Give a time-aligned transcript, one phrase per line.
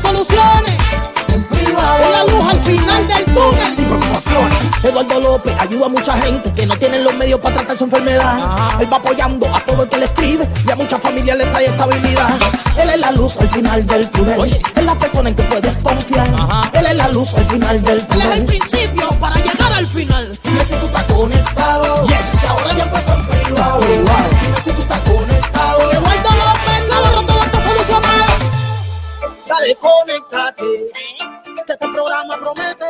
[0.00, 0.74] Soluciones.
[1.28, 2.04] En privado.
[2.04, 3.74] Es la luz al final del túnel.
[3.74, 4.58] Sin preocupaciones.
[4.84, 8.38] Eduardo López ayuda a mucha gente que no tienen los medios para tratar su enfermedad.
[8.80, 11.66] Él va apoyando a todo el que le escribe y a muchas familias le trae
[11.66, 12.28] estabilidad.
[12.78, 14.60] Él es la luz al final del túnel.
[14.76, 16.28] Es la persona en que puedes confiar.
[16.74, 18.26] Él es la luz al final del túnel.
[18.26, 20.38] Él es el principio para llegar al final.
[20.44, 22.06] Dime si tú estás conectado.
[22.06, 22.42] Yes.
[22.42, 23.80] Y ahora ya empezó en privado.
[23.80, 25.92] Dime si tú estás conectado.
[25.92, 26.35] Eduardo
[29.58, 30.90] Dale, conéctate.
[31.66, 32.84] Que este programa promete.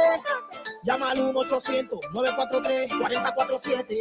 [0.83, 4.01] Llama al 1-800-943-4047.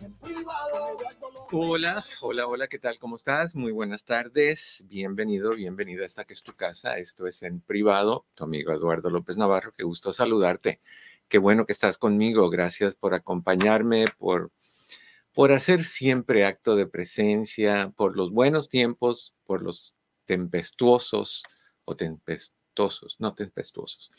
[0.00, 1.48] En privado, Eduardo López.
[1.52, 2.98] Hola, hola, hola, ¿qué tal?
[2.98, 3.54] ¿Cómo estás?
[3.54, 4.84] Muy buenas tardes.
[4.88, 6.98] Bienvenido, bienvenida a esta que es tu casa.
[6.98, 8.26] Esto es en privado.
[8.34, 10.80] Tu amigo Eduardo López Navarro, qué gusto saludarte.
[11.28, 12.50] Qué bueno que estás conmigo.
[12.50, 14.50] Gracias por acompañarme, por,
[15.32, 19.94] por hacer siempre acto de presencia, por los buenos tiempos, por los
[20.26, 21.44] tempestuosos
[21.84, 24.10] o tempestuosos, no tempestuosos.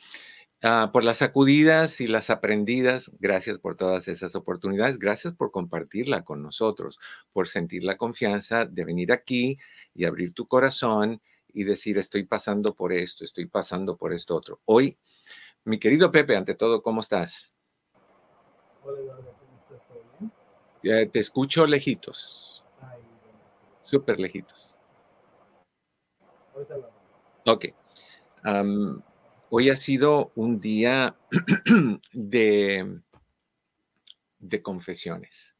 [0.65, 6.23] Ah, por las sacudidas y las aprendidas, gracias por todas esas oportunidades, gracias por compartirla
[6.23, 6.99] con nosotros,
[7.33, 9.57] por sentir la confianza de venir aquí
[9.93, 11.21] y abrir tu corazón
[11.53, 14.61] y decir, estoy pasando por esto, estoy pasando por esto otro.
[14.63, 14.97] Hoy,
[15.65, 17.53] mi querido Pepe, ante todo, ¿cómo estás?
[18.83, 20.29] Hola, ¿cómo
[20.81, 21.11] estás?
[21.11, 22.63] Te escucho lejitos,
[23.81, 24.77] súper lejitos.
[26.55, 26.92] ahorita.
[27.45, 27.65] Ok.
[29.49, 31.17] Hoy ha sido un día
[32.13, 33.01] de,
[34.39, 35.55] de confesiones.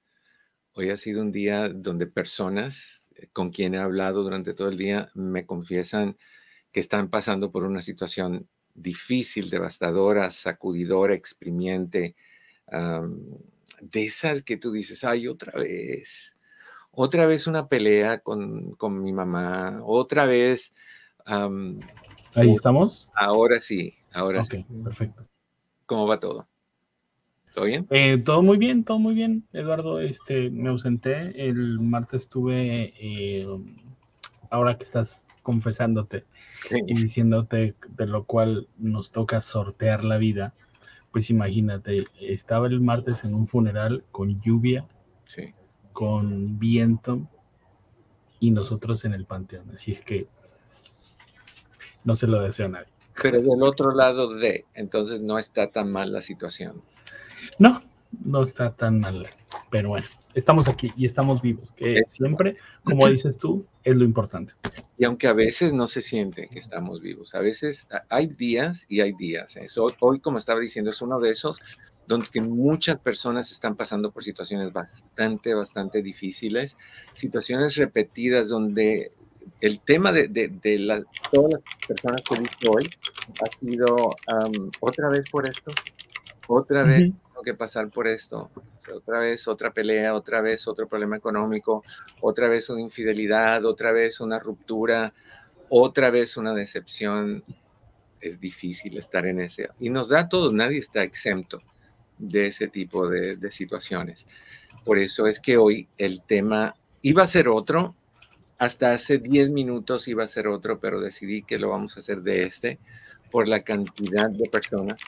[0.73, 4.77] Hoy ha sido un día donde personas eh, con quien he hablado durante todo el
[4.77, 6.17] día me confiesan
[6.71, 12.15] que están pasando por una situación difícil, devastadora, sacudidora, exprimiente,
[13.81, 16.35] de esas que tú dices, ay, otra vez,
[16.91, 20.73] otra vez una pelea con, con mi mamá, otra vez,
[21.25, 23.07] Ahí estamos.
[23.15, 24.65] ahora sí, ahora sí.
[24.83, 25.23] perfecto.
[25.85, 26.47] ¿Cómo va todo?
[27.53, 27.85] ¿Todo bien?
[27.91, 29.99] Eh, todo muy bien, todo muy bien, Eduardo.
[29.99, 31.47] Este, me ausenté.
[31.47, 33.45] El martes estuve, eh,
[34.49, 36.25] ahora que estás confesándote
[36.87, 40.55] y diciéndote de lo cual nos toca sortear la vida,
[41.11, 44.87] pues imagínate, estaba el martes en un funeral con lluvia,
[45.25, 45.53] Sí.
[45.91, 47.27] con viento
[48.39, 49.69] y nosotros en el panteón.
[49.71, 50.27] Así es que
[52.03, 52.87] no se lo deseo a nadie.
[53.21, 56.81] Pero del otro lado de, entonces no está tan mal la situación.
[57.59, 57.83] No,
[58.23, 59.27] no está tan mal,
[59.69, 62.07] pero bueno, estamos aquí y estamos vivos, que Eso.
[62.07, 64.53] siempre, como dices tú, es lo importante.
[64.97, 69.01] Y aunque a veces no se siente que estamos vivos, a veces hay días y
[69.01, 69.57] hay días.
[69.57, 69.69] ¿eh?
[69.69, 71.61] So, hoy, como estaba diciendo, es uno de esos
[72.07, 76.77] donde muchas personas están pasando por situaciones bastante, bastante difíciles,
[77.13, 79.13] situaciones repetidas donde
[79.61, 82.89] el tema de, de- de la- todas las personas que he visto hoy
[83.41, 84.09] ha sido
[84.79, 85.71] otra vez por esto,
[86.47, 90.67] otra vez tengo que pasar por esto, o sea, otra vez otra pelea, otra vez
[90.67, 91.83] otro problema económico,
[92.21, 95.13] otra vez una infidelidad, otra vez una ruptura,
[95.69, 97.43] otra vez una decepción.
[98.21, 99.67] Es difícil estar en ese.
[99.81, 101.61] Y nos da todo, nadie está exento
[102.17, 104.27] de ese tipo de, de situaciones.
[104.85, 107.95] Por eso es que hoy el tema iba a ser otro,
[108.63, 112.21] hasta hace 10 minutos iba a ser otro, pero decidí que lo vamos a hacer
[112.21, 112.79] de este
[113.29, 115.01] por la cantidad de personas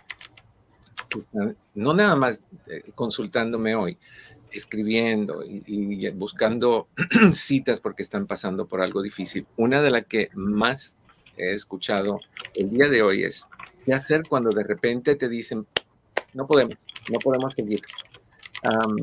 [1.09, 3.97] que están, no nada más eh, consultándome hoy,
[4.51, 6.89] escribiendo y, y buscando
[7.31, 9.47] citas porque están pasando por algo difícil.
[9.55, 10.97] Una de las que más
[11.37, 12.19] he escuchado
[12.55, 13.47] el día de hoy es,
[13.85, 15.65] ¿qué hacer cuando de repente te dicen,
[16.33, 16.75] no podemos,
[17.09, 17.81] no podemos seguir?
[18.63, 18.97] Am,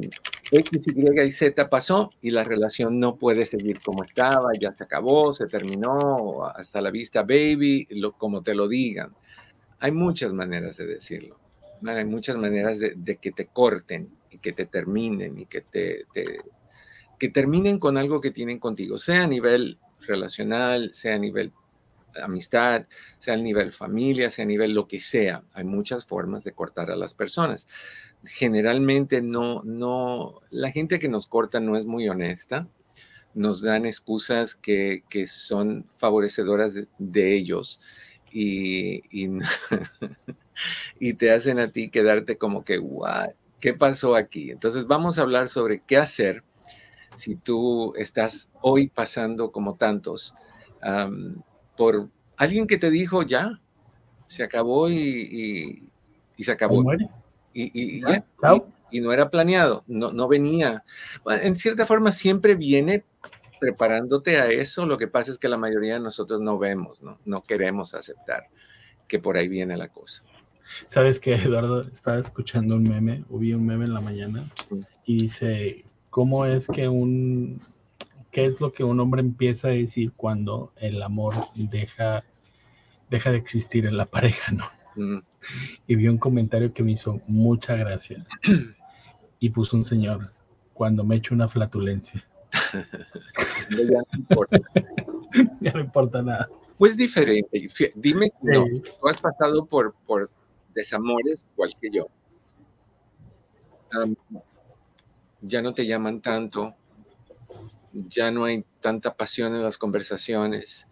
[0.52, 4.84] X, Y y Z pasó y la relación no puede seguir como estaba, ya se
[4.84, 9.14] acabó, se terminó, hasta la vista, baby, lo, como te lo digan.
[9.80, 11.40] Hay muchas maneras de decirlo.
[11.86, 16.06] Hay muchas maneras de, de que te corten y que te terminen y que te,
[16.12, 16.40] te-
[17.18, 21.52] que terminen con algo que tienen contigo, sea a nivel relacional, sea a nivel
[22.22, 22.86] amistad,
[23.18, 25.44] sea a nivel familia, sea a nivel lo que sea.
[25.54, 27.66] Hay muchas formas de cortar a las personas.
[28.24, 32.68] Generalmente no, no, la gente que nos corta no es muy honesta.
[33.34, 37.80] Nos dan excusas que, que son favorecedoras de, ellos
[38.30, 39.02] y,
[41.00, 42.80] y, te hacen a ti quedarte como que,
[43.58, 44.50] ¿qué pasó aquí?
[44.50, 46.44] Entonces vamos a hablar sobre qué hacer
[47.16, 50.34] si tú estás hoy pasando como tantos
[51.76, 53.60] por alguien que te dijo ya,
[54.26, 55.88] se acabó y,
[56.36, 56.84] y, se acabó.
[57.54, 58.02] Y, y,
[58.90, 60.84] y, no era planeado, no, no venía.
[61.42, 63.04] En cierta forma siempre viene
[63.60, 67.18] preparándote a eso, lo que pasa es que la mayoría de nosotros no vemos, no,
[67.24, 68.48] no queremos aceptar
[69.06, 70.24] que por ahí viene la cosa.
[70.88, 74.50] Sabes que Eduardo estaba escuchando un meme, o vi un meme en la mañana
[75.04, 77.60] y dice, ¿cómo es que un,
[78.30, 82.24] qué es lo que un hombre empieza a decir cuando el amor deja,
[83.10, 85.22] deja de existir en la pareja, no?
[85.86, 88.26] Y vi un comentario que me hizo mucha gracia
[89.40, 90.32] y puso un señor,
[90.74, 92.24] cuando me echo una flatulencia.
[93.70, 94.58] ya no importa.
[95.60, 96.48] ya no importa nada.
[96.78, 97.68] Pues diferente.
[97.94, 98.64] Dime si no,
[99.00, 100.30] tú has pasado por, por
[100.74, 102.08] desamores igual que yo.
[105.40, 106.74] ya no te llaman tanto,
[107.92, 110.86] ya no hay tanta pasión en las conversaciones,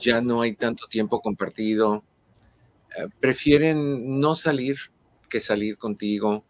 [0.00, 2.04] ya no hay tanto tiempo compartido.
[2.96, 4.76] Eh, prefieren no salir
[5.28, 6.44] que salir contigo.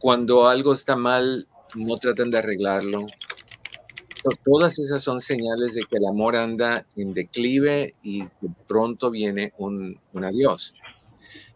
[0.00, 3.06] cuando algo está mal, no tratan de arreglarlo.
[4.44, 9.52] Todas esas son señales de que el amor anda en declive y que pronto viene
[9.58, 10.74] un, un adiós.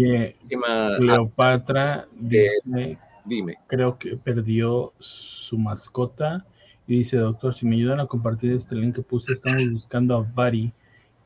[0.98, 3.58] Cleopatra dice, dime.
[3.68, 6.44] Creo que perdió su mascota
[6.88, 10.28] y dice, doctor, si me ayudan a compartir este link que puse, estamos buscando a
[10.34, 10.72] Bari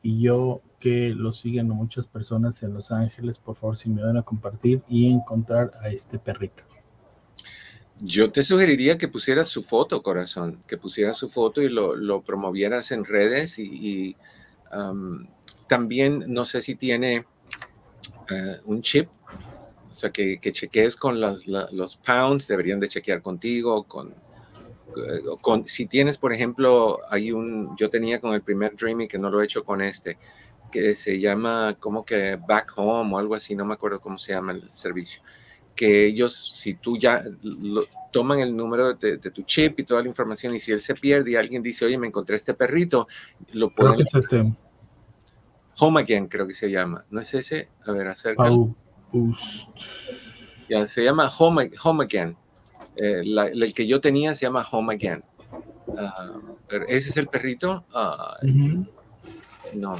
[0.03, 4.17] y yo que lo siguen muchas personas en Los Ángeles, por favor, si me ayudan
[4.17, 6.63] a compartir y encontrar a este perrito.
[8.01, 12.91] Yo te sugeriría que pusieras su foto, corazón, que pusieras su foto y lo, promovieras
[12.91, 14.15] en redes y,
[15.67, 17.25] también no sé si tiene
[18.29, 19.09] eh, un chip,
[19.91, 24.15] o sea, que, que chequees con los, los pounds, deberían de chequear contigo, con
[25.41, 29.29] con, si tienes, por ejemplo, hay un, yo tenía con el primer Dreamy que no
[29.29, 30.17] lo he hecho con este,
[30.69, 34.33] que se llama como que Back Home o algo así, no me acuerdo cómo se
[34.33, 35.21] llama el servicio,
[35.75, 37.23] que ellos, si tú ya
[38.11, 41.31] toman el número de, tu chip y toda la información y si él se pierde
[41.31, 43.07] y alguien dice, oye, me encontré este perrito,
[43.51, 43.93] lo pueden...
[43.93, 44.53] Creo que es este.
[45.79, 47.05] Home Again, creo que se llama.
[47.09, 47.69] ¿No es ese?
[47.85, 48.49] A ver, acerca.
[50.69, 52.35] Ya, se llama Home, Home Again.
[52.97, 55.23] Eh, el que yo tenía se llama Home Again.
[55.97, 56.33] Ah,
[56.87, 57.85] ese es el perrito.
[59.73, 59.95] No.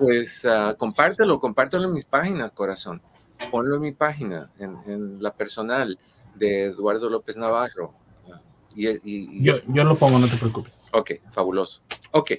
[0.00, 3.02] Pues uh, compártelo, compártelo en mis páginas, corazón.
[3.50, 5.98] Ponlo en mi página, en, la personal
[6.34, 7.92] de Eduardo López Navarro.
[8.32, 8.40] Ah,
[8.74, 10.88] y, yo, yo, lo pongo, no te preocupes.
[10.94, 11.82] Ok, fabuloso.
[12.12, 12.32] Ok.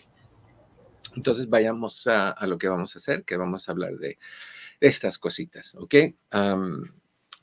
[1.16, 4.18] Entonces vayamos a, lo que vamos a hacer, que vamos a hablar de
[4.80, 5.94] estas cositas, ¿ok?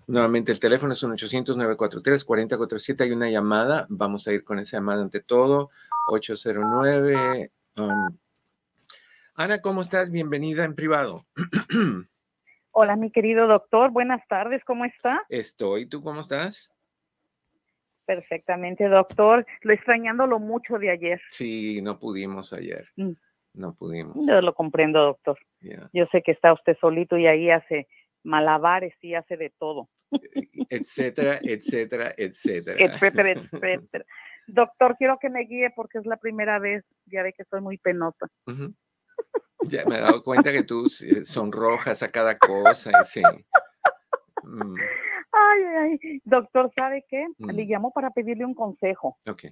[0.09, 3.03] Nuevamente el teléfono es un 800-943-4047.
[3.03, 3.87] Hay una llamada.
[3.89, 5.71] Vamos a ir con esa llamada ante todo.
[6.07, 7.53] 809.
[7.77, 8.17] Um,
[9.41, 10.11] Ana, ¿cómo estás?
[10.11, 11.25] Bienvenida en privado.
[12.73, 13.93] Hola, mi querido doctor.
[13.93, 14.65] Buenas tardes.
[14.65, 15.23] ¿Cómo está?
[15.29, 15.87] Estoy.
[15.87, 16.69] ¿Tú cómo estás?
[18.05, 19.47] Perfectamente, doctor.
[19.61, 21.21] Lo extrañándolo mucho de ayer.
[21.31, 22.89] Sí, no pudimos ayer.
[22.97, 23.13] Mm.
[23.55, 24.27] No pudimos.
[24.27, 25.39] Yo lo comprendo, doctor.
[25.93, 27.87] Yo sé que está usted solito y ahí hace
[28.25, 29.89] malabares y hace de todo.
[30.69, 32.77] Etcétera, etcétera, etcétera.
[32.77, 34.05] Etcétera, etcétera.
[34.49, 37.79] Doctor, quiero que me guíe porque es la primera vez, ya ve que soy muy
[37.79, 38.27] penosa.
[39.63, 40.89] Ya me he dado cuenta que tú
[41.25, 43.05] sonrojas a cada cosa.
[43.05, 43.23] Sí.
[44.43, 44.77] Mm.
[45.33, 47.27] Ay, ay, doctor, ¿sabe qué?
[47.39, 47.69] Le mm.
[47.69, 49.19] llamo para pedirle un consejo.
[49.29, 49.45] Ok.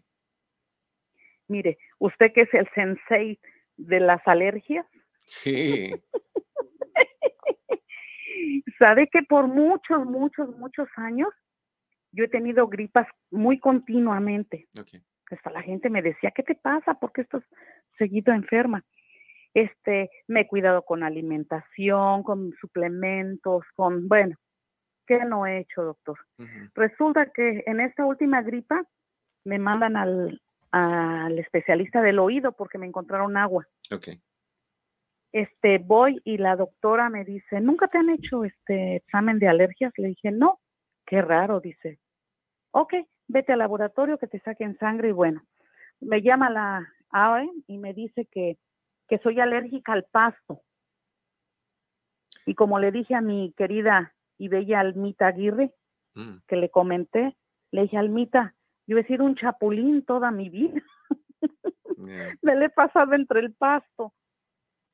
[1.49, 3.39] Mire, usted que es el sensei
[3.77, 4.87] de las alergias.
[5.25, 5.93] Sí.
[8.79, 11.29] ¿Sabe que por muchos, muchos, muchos años
[12.13, 14.69] yo he tenido gripas muy continuamente?
[14.79, 15.03] Okay.
[15.31, 16.95] Hasta la gente me decía, ¿qué te pasa?
[16.95, 17.43] ¿Por qué estás
[17.99, 18.85] seguido enferma?
[19.57, 24.37] Este, me he cuidado con alimentación, con suplementos, con, bueno,
[25.07, 26.19] ¿qué no he hecho, doctor?
[26.75, 28.85] Resulta que en esta última gripa
[29.47, 33.67] me mandan al, al especialista del oído porque me encontraron agua.
[33.91, 34.21] Okay.
[35.33, 39.95] Este, voy y la doctora me dice, ¿nunca te han hecho este examen de alergias?
[39.97, 40.61] Le dije, no,
[41.07, 41.99] qué raro, dice.
[42.73, 42.93] Ok,
[43.27, 45.41] vete al laboratorio que te saquen sangre y bueno,
[46.01, 48.59] me llama la AOE y me dice que,
[49.09, 50.63] que soy alérgica al pasto.
[52.45, 55.75] Y como le dije a mi querida y bella Almita Aguirre,
[56.15, 56.39] mm.
[56.47, 57.37] que le comenté,
[57.73, 58.55] le dije, Almita,
[58.87, 60.81] yo he sido un chapulín toda mi vida.
[62.43, 64.13] Me le he pasado entre el pasto.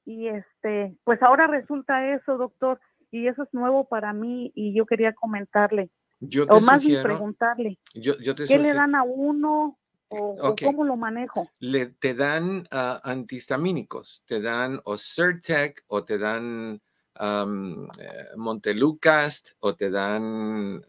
[0.05, 4.87] Y este, pues ahora resulta eso, doctor, y eso es nuevo para mí y yo
[4.87, 5.91] quería comentarle.
[6.19, 7.79] Yo te o más bien preguntarle.
[7.93, 9.79] ¿Qué le dan a uno
[10.13, 11.51] o, cómo lo manejo?
[11.59, 16.81] Le, te dan uh, antihistamínicos, te dan o Certec o te dan
[17.21, 17.89] um,
[18.37, 20.83] Montelucast o te dan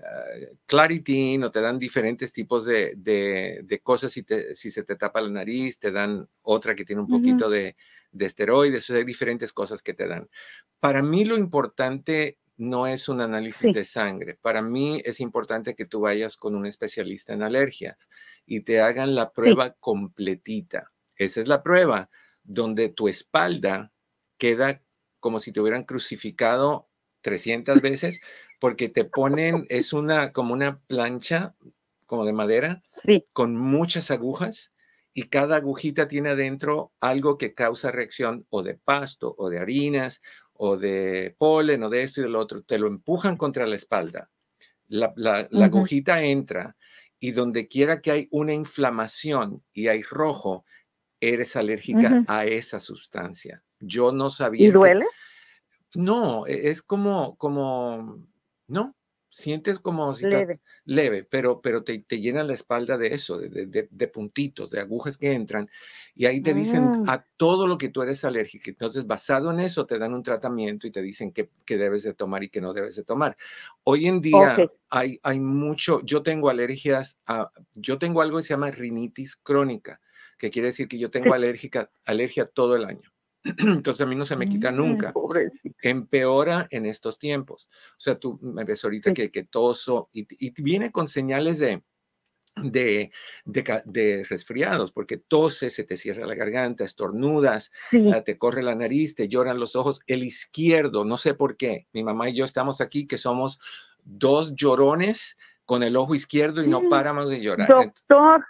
[0.00, 4.96] eh, Claritin o te dan diferentes tipos de, de, cosas si, te, si, se te
[4.96, 7.76] tapa la nariz, te dan otra que tiene un poquito de,
[8.10, 10.28] de, esteroides, o hay diferentes cosas que te dan.
[10.78, 14.38] Para mí lo importante no es un análisis de sangre.
[14.40, 17.96] Para mí es importante que tú vayas con un especialista en alergias
[18.46, 20.92] y te hagan la prueba completita.
[21.16, 22.10] Esa es la prueba
[22.42, 23.92] donde tu espalda
[24.38, 24.82] queda
[25.20, 26.88] como si te hubieran crucificado
[27.22, 28.20] 300 veces,
[28.58, 31.54] porque te ponen, es una como una plancha
[32.06, 32.82] como de madera
[33.32, 34.74] con muchas agujas
[35.12, 40.20] y cada agujita tiene adentro algo que causa reacción o de pasto o de harinas
[40.62, 42.62] o de polen o de esto y del otro.
[42.62, 44.30] Te lo empujan contra la espalda.
[44.88, 46.76] La, agujita entra
[47.18, 50.66] y donde quiera que hay una inflamación y hay rojo,
[51.18, 53.62] eres alérgica a esa sustancia.
[53.78, 54.66] Yo no sabía.
[54.66, 55.06] ¿Y duele?
[55.94, 58.22] no, e, es como, como,
[58.66, 58.94] no,
[59.30, 63.88] sientes como si leve, leve pero, pero te, te, llena la espalda de eso, de,
[63.88, 65.70] de, puntitos, de agujas que entran,
[66.14, 67.14] y ahí te dicen ah.
[67.14, 68.64] a todo lo que tú eres alérgico.
[68.68, 72.42] Entonces, basado en eso, te dan un tratamiento y te dicen qué, debes de tomar
[72.42, 73.36] y qué no debes de tomar.
[73.84, 74.56] Hoy en día
[74.90, 80.00] hay, hay mucho, yo tengo alergias, a, yo tengo algo que se llama rinitis crónica,
[80.38, 83.12] que quiere decir que yo tengo alérgica, alergia todo el año.
[83.44, 85.14] Entonces a mí no se me quita mm, nunca.
[85.82, 87.68] Empeora en estos tiempos.
[87.92, 90.26] O sea, tú me ves ahorita que, que toso y,
[90.62, 91.82] viene con señales de,
[92.56, 93.10] de,
[93.44, 97.72] de, resfriados, porque toses, se te cierra la garganta, estornudas,
[98.12, 100.00] ah, te corre la nariz, te lloran los ojos.
[100.06, 103.60] El izquierdo, no sé por qué, mi mamá y yo estamos aquí que somos
[104.04, 107.68] dos llorones con el ojo izquierdo y no paramos de llorar.
[107.68, 108.44] Doctor,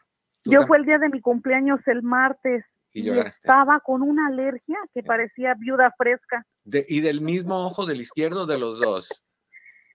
[0.44, 5.02] yo fue el día de mi cumpleaños el martes y, estaba con una alergia que
[5.02, 6.46] parecía viuda fresca.
[6.64, 9.24] ¿Y del mismo ojo del izquierdo de los dos?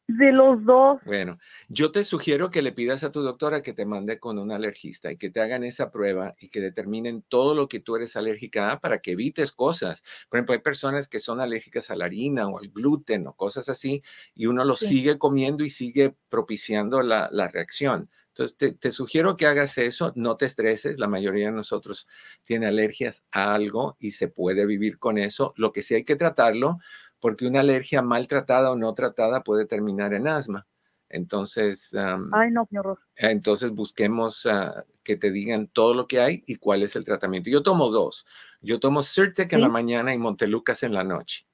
[0.08, 1.00] De los dos.
[1.04, 4.52] Bueno, yo te sugiero que le pidas a tu doctora que te mande con un
[4.52, 8.16] alergista y que te hagan esa prueba y que determinen todo lo que tú eres
[8.16, 10.04] alérgica a para que evites cosas.
[10.30, 13.70] Por ejemplo, hay personas que son alérgicas a la harina o al gluten o cosas
[13.70, 14.02] así
[14.34, 18.10] y uno lo sigue comiendo y sigue propiciando la, la reacción.
[18.38, 22.06] Entonces, te, sugiero que hagas eso, no te estreses, la mayoría de nosotros
[22.44, 25.54] tiene alergias a algo y se puede vivir con eso.
[25.56, 26.80] Lo que sí hay que tratarlo,
[27.22, 30.68] porque una alergia mal tratada o no tratada puede terminar en asma.
[31.08, 31.96] Entonces,
[32.34, 33.00] Ay, no, qué horror.
[33.16, 37.50] entonces busquemos ah, que te digan todo lo que hay y cuál es el tratamiento.
[37.50, 38.26] Yo tomo dos.
[38.60, 41.48] Yo tomo Sirtec en la mañana y Montelucas en la noche.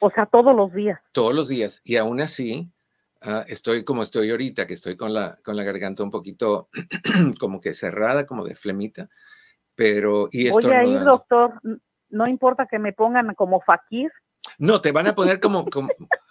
[0.00, 1.00] O sea, todos los días.
[1.12, 1.80] Todos los días.
[1.84, 2.70] Y aún así,
[3.20, 6.68] Ah, estoy como estoy ahorita, que estoy con la, con la garganta un poquito
[7.40, 9.08] como que cerrada, como de flemita,
[9.74, 10.28] pero...
[10.30, 11.60] Y a ir, doctor,
[12.10, 14.10] no importa que me pongan como fakir.
[14.58, 15.66] No, te van a poner como,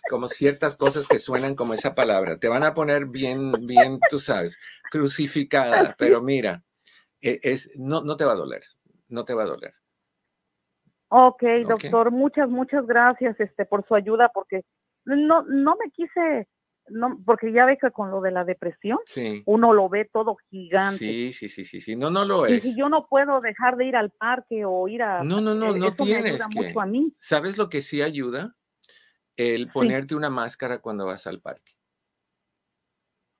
[0.09, 2.37] como, ciertas cosas que suenan como esa palabra.
[2.37, 4.57] Te van a poner bien, bien, tú sabes,
[4.91, 5.95] crucificada.
[5.97, 6.63] Pero mira,
[7.21, 8.63] e, es, no, no te va a doler,
[9.09, 9.73] no te va a doler.
[11.09, 14.63] Ok, doctor, muchas, muchas gracias este, por su ayuda, porque
[15.05, 16.47] no, no me quise
[16.89, 18.99] no, porque ya ve que con lo de la depresión,
[19.45, 20.97] uno lo ve todo gigante.
[20.97, 22.63] Sí, sí, sí, sí, sí, no, no lo es.
[22.65, 25.23] Y si yo no puedo dejar de ir al parque o ir a...
[25.23, 26.73] No, no, no, no tienes que...
[27.19, 28.55] ¿Sabes lo que sí ayuda?
[29.37, 31.73] el ponerte una máscara cuando vas al parque.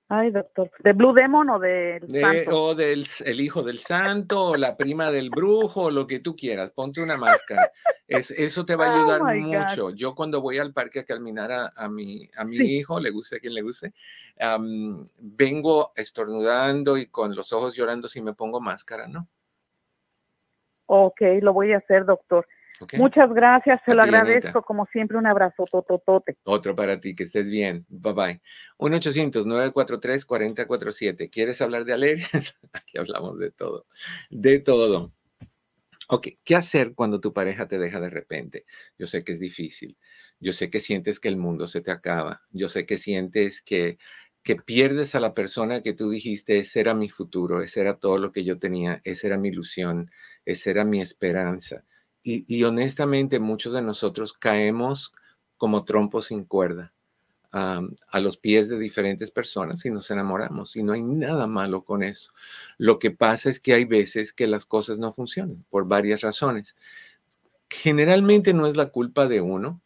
[0.08, 0.70] Ay, doctor.
[0.84, 2.62] ¿De Blue Demon o del santo?
[2.62, 6.36] O del el hijo del santo, o la prima del brujo, o lo que tú
[6.36, 6.70] quieras.
[6.70, 7.72] Ponte una máscara.
[8.06, 9.90] Es, eso te va a ayudar oh mucho.
[9.90, 13.40] Yo cuando voy al parque a caminar a, mi, a mi hijo, le guste a
[13.40, 13.94] quien le guste,
[15.18, 19.28] vengo estornudando y con los ojos llorando si me pongo máscara, ¿no?
[20.86, 22.46] Ok, lo voy a hacer, doctor.
[22.98, 24.62] Muchas gracias, se lo agradezco.
[24.62, 26.36] Como siempre, un abrazo, tototote.
[26.44, 27.86] Otro para ti, que estés bien.
[27.88, 28.40] Bye bye.
[28.78, 31.30] 1-800-943-4047.
[31.30, 32.54] ¿Quieres hablar de alergias?
[32.72, 33.86] Aquí hablamos de todo.
[34.30, 35.12] De todo.
[36.08, 38.66] Ok, ¿qué hacer cuando tu pareja te deja de repente?
[38.98, 39.96] Yo sé que es difícil.
[40.38, 42.42] Yo sé que sientes que el mundo se te acaba.
[42.50, 43.96] Yo sé que sientes que,
[44.42, 48.18] que pierdes a la persona que tú dijiste, ese era mi futuro, ese era todo
[48.18, 50.10] lo que yo tenía, esa era mi ilusión,
[50.44, 51.86] esa era mi esperanza
[52.26, 55.12] y, honestamente muchos de nosotros caemos
[55.56, 56.92] como trompos sin cuerda
[57.52, 62.02] a los pies de diferentes personas y nos enamoramos y no hay nada malo con
[62.02, 62.32] eso.
[62.76, 66.76] Lo que pasa es que hay veces que las cosas no funcionan por varias razones.
[67.70, 69.80] Generalmente no es la culpa de uno,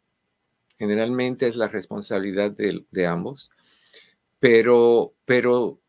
[0.79, 3.53] generalmente es la responsabilidad de, de ambos,
[4.41, 5.80] pero, pero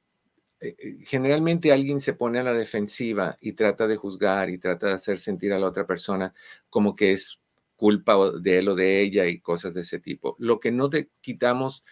[1.06, 5.20] generalmente alguien se pone a la defensiva y trata de juzgar y trata de hacer
[5.20, 6.34] sentir a la otra persona
[6.70, 7.40] como que es
[7.76, 10.36] culpa de él o de ella y cosas de ese tipo.
[10.38, 11.84] Lo que no te quitamos,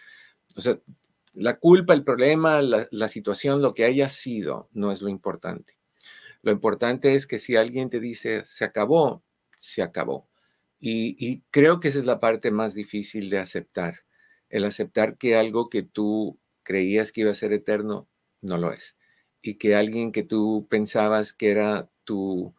[0.56, 0.78] o sea,
[1.32, 5.78] la culpa, el problema, la, situación, lo que haya sido, no es lo importante.
[6.42, 9.24] Lo importante es que si alguien te dice, se acabó,
[9.56, 10.28] se acabó.
[10.78, 14.00] Y, y creo que esa es la parte más difícil de aceptar,
[14.48, 18.08] el aceptar que algo que tú creías que iba a ser eterno
[18.42, 18.96] no lo es.
[19.42, 22.54] Y que alguien que tú pensabas que era tu,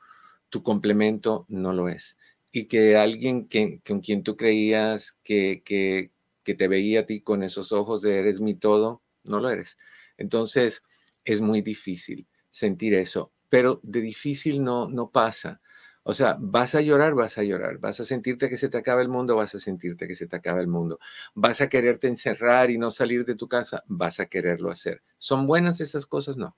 [0.50, 2.18] tu complemento, no lo es.
[2.52, 6.12] Y que alguien que, con quien tú creías que, que,
[6.44, 9.78] que te veía a ti con esos ojos de eres mi todo, no lo eres.
[10.18, 10.84] Entonces,
[11.26, 15.62] es muy difícil sentir eso, pero de difícil no, no pasa.
[16.04, 19.02] O sea, vas a llorar, vas a llorar, vas a sentirte que se te acaba
[19.02, 21.00] el mundo, vas a sentirte que se te acaba el mundo,
[21.36, 25.04] vas a quererte encerrar y no salir de tu casa, vas a quererlo hacer.
[25.20, 26.38] ¿Son buenas esas cosas?
[26.38, 26.58] No,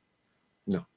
[0.65, 0.89] no,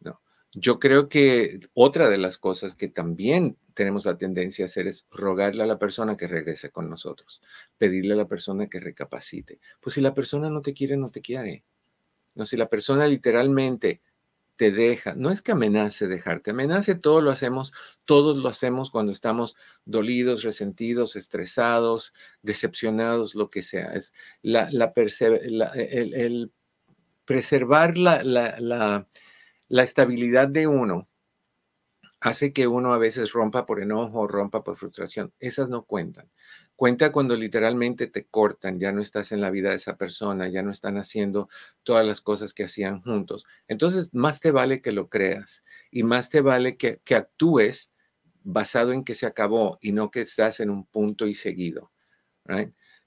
[0.00, 0.20] no.
[0.52, 5.06] Yo creo que otra de las cosas que también tenemos la tendencia a hacer es
[5.10, 7.42] rogarle a la persona que regrese con nosotros,
[7.78, 9.60] pedirle a la persona que recapacite.
[9.80, 11.64] Pues si la persona no te quiere, no te quiere.
[12.34, 14.02] No, si la persona literalmente
[14.56, 17.72] te deja, no es que amenace dejarte, amenace todo lo hacemos,
[18.04, 23.92] todos lo hacemos cuando estamos dolidos, resentidos, estresados, decepcionados, lo que sea.
[23.94, 24.92] Es la, la,
[25.74, 26.52] el,
[27.24, 29.06] preservar la, la,
[29.68, 31.06] la estabilidad de uno
[32.20, 35.32] hace que uno a veces rompa por enojo, rompa por frustración.
[35.38, 36.30] Esas no cuentan.
[36.76, 40.62] Cuenta cuando literalmente te cortan, ya no estás en la vida de esa persona, ya
[40.62, 41.48] no están haciendo
[41.82, 43.46] todas las cosas que hacían juntos.
[43.66, 47.92] Entonces, más te vale que lo creas y más te vale que, actúes
[48.42, 51.92] basado en que se acabó y no que estás en un punto y seguido.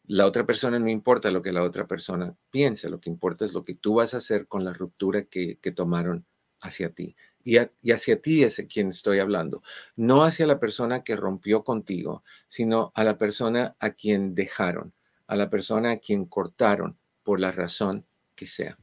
[0.04, 3.54] La otra persona no importa lo que la otra persona piense, lo que importa es
[3.54, 6.26] lo que tú vas a hacer con la ruptura que, tomaron
[6.60, 7.58] hacia ti y,
[7.92, 9.64] hacia ti es quien estoy hablando,
[9.96, 14.94] no hacia la persona que rompió contigo, sino a la persona a quien dejaron,
[15.28, 18.78] a la persona a quien cortaron por la razón que sea.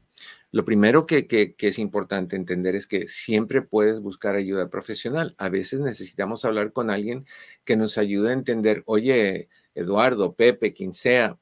[0.53, 5.35] Lo primero que, es importante entender es que siempre puedes buscar ayuda profesional.
[5.39, 7.27] A veces necesitamos hablar con alguien
[7.65, 11.39] que nos ayude a entender, oye, Eduardo, Pepe, quien sea,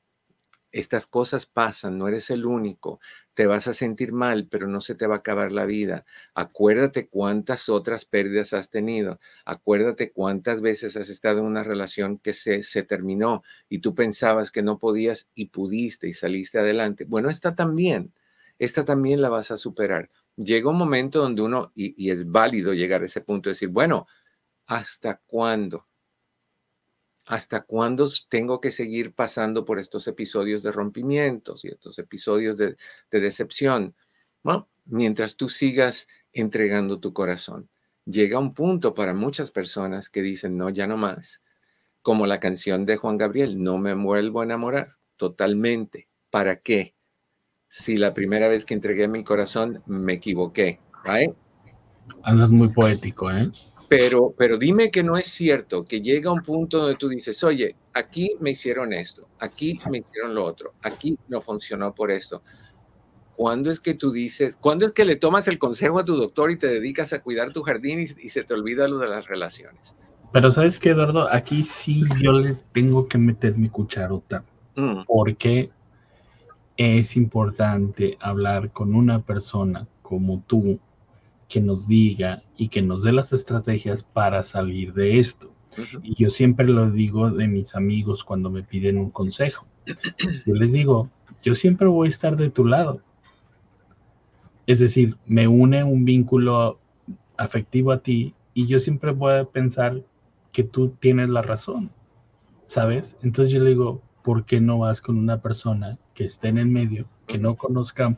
[0.79, 3.01] estas cosas pasan, no eres el único
[3.35, 6.05] te vas a sentir mal, pero no se te va a acabar la vida.
[6.35, 9.19] Acuérdate cuántas otras pérdidas has tenido.
[9.45, 14.53] Acuérdate cuántas veces has estado en una relación que se, se terminó y tú pensabas
[14.53, 17.05] que no podías y pudiste y saliste adelante.
[17.05, 18.15] Bueno, esta también,
[18.59, 20.11] esta también la vas a superar.
[20.37, 23.69] Llega un momento donde uno, y, y es válido llegar a ese punto de decir,
[23.69, 24.07] bueno,
[24.67, 25.87] ¿hasta cuándo?
[27.27, 32.77] ¿Hasta cuándo tengo que seguir pasando por estos episodios de rompimientos y estos episodios de,
[33.11, 33.95] decepción?
[34.85, 37.71] Mientras tú sigas entregando tu corazón.
[38.05, 41.41] Llega un punto para muchas personas que dicen, no, ya no más.
[42.03, 46.09] Como la canción de Juan Gabriel, no me vuelvo a enamorar totalmente.
[46.29, 46.95] ¿Para qué?
[47.69, 50.81] Si la primera vez que entregué mi corazón me equivoqué.
[52.23, 53.51] Andas muy poético, ¿eh?
[53.97, 57.77] Pero, pero dime que no es cierto, que llega un punto donde tú dices, oye,
[57.93, 62.43] aquí me hicieron esto, aquí me hicieron lo otro, aquí no funcionó por esto.
[63.37, 66.51] ¿Cuándo es que tú dices, cuándo es que le tomas el consejo a tu doctor
[66.51, 69.97] y te dedicas a cuidar tu jardín y, se te olvida lo de las relaciones?
[70.33, 75.03] Pero sabes qué, Eduardo, aquí sí yo le tengo que meter mi cucharota, mm.
[75.07, 75.71] porque
[76.77, 80.81] es importante hablar con una persona como tú
[81.49, 85.53] que nos diga y que nos dé las estrategias para salir de esto.
[86.03, 89.67] Y yo siempre lo digo de mis amigos cuando me piden un consejo.
[90.47, 91.11] Yo les digo,
[91.43, 93.01] yo siempre voy a estar de tu lado.
[94.67, 96.79] Es decir, me une un vínculo
[97.37, 100.03] afectivo a ti y yo siempre voy a pensar
[100.53, 101.91] que tú tienes la razón,
[102.65, 103.17] ¿sabes?
[103.23, 106.69] Entonces yo le digo, ¿por qué no vas con una persona que esté en el
[106.69, 108.17] medio, que no conozca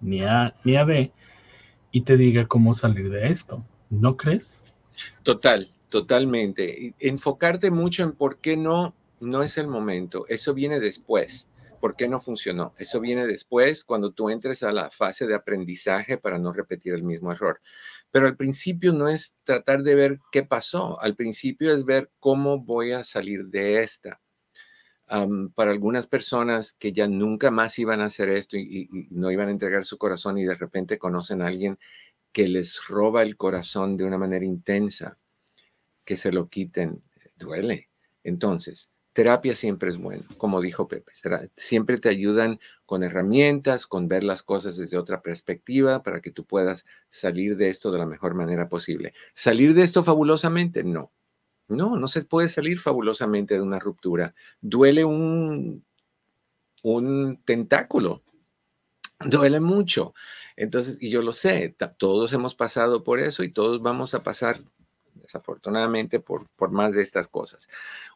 [0.00, 1.12] ni A ni a B
[1.92, 3.64] y te diga cómo salir de esto?
[3.90, 4.62] ¿No crees?
[5.22, 6.94] Total, totalmente.
[6.98, 10.24] Enfocarte mucho en por qué no, no es el momento.
[10.28, 11.48] Eso viene después.
[11.80, 12.74] ¿Por qué no funcionó?
[12.78, 17.02] Eso viene después cuando tú entres a la fase de aprendizaje para no repetir el
[17.02, 17.60] mismo error.
[18.10, 22.58] Pero al principio no es tratar de ver qué pasó, al principio es ver cómo
[22.62, 24.21] voy a salir de esta.
[25.54, 29.48] Para algunas personas que ya nunca más iban a hacer esto y, y, no iban
[29.48, 31.78] a entregar su corazón y de repente conocen a alguien
[32.32, 35.18] que les roba el corazón de una manera intensa,
[36.04, 37.02] que se lo quiten,
[37.36, 37.90] duele.
[38.24, 41.12] Entonces, terapia siempre es bueno, como dijo Pepe.
[41.56, 46.44] Siempre te ayudan con herramientas, con ver las cosas desde otra perspectiva para que tú
[46.44, 49.12] puedas salir de esto de la mejor manera posible.
[49.34, 50.84] ¿Salir de esto fabulosamente?
[50.84, 51.12] No.
[51.72, 54.34] No, no se puede salir fabulosamente de una ruptura.
[54.60, 55.84] Duele un,
[56.82, 58.22] un tentáculo.
[59.20, 60.14] Duele mucho.
[60.56, 64.60] Entonces, y yo lo sé, todos hemos pasado por eso y todos vamos a pasar
[65.14, 67.68] desafortunadamente, por, por más de estas cosas.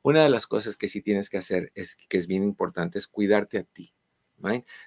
[0.03, 3.07] Una de las cosas que sí tienes que hacer, es que es bien importante, es
[3.07, 3.95] cuidarte a ti.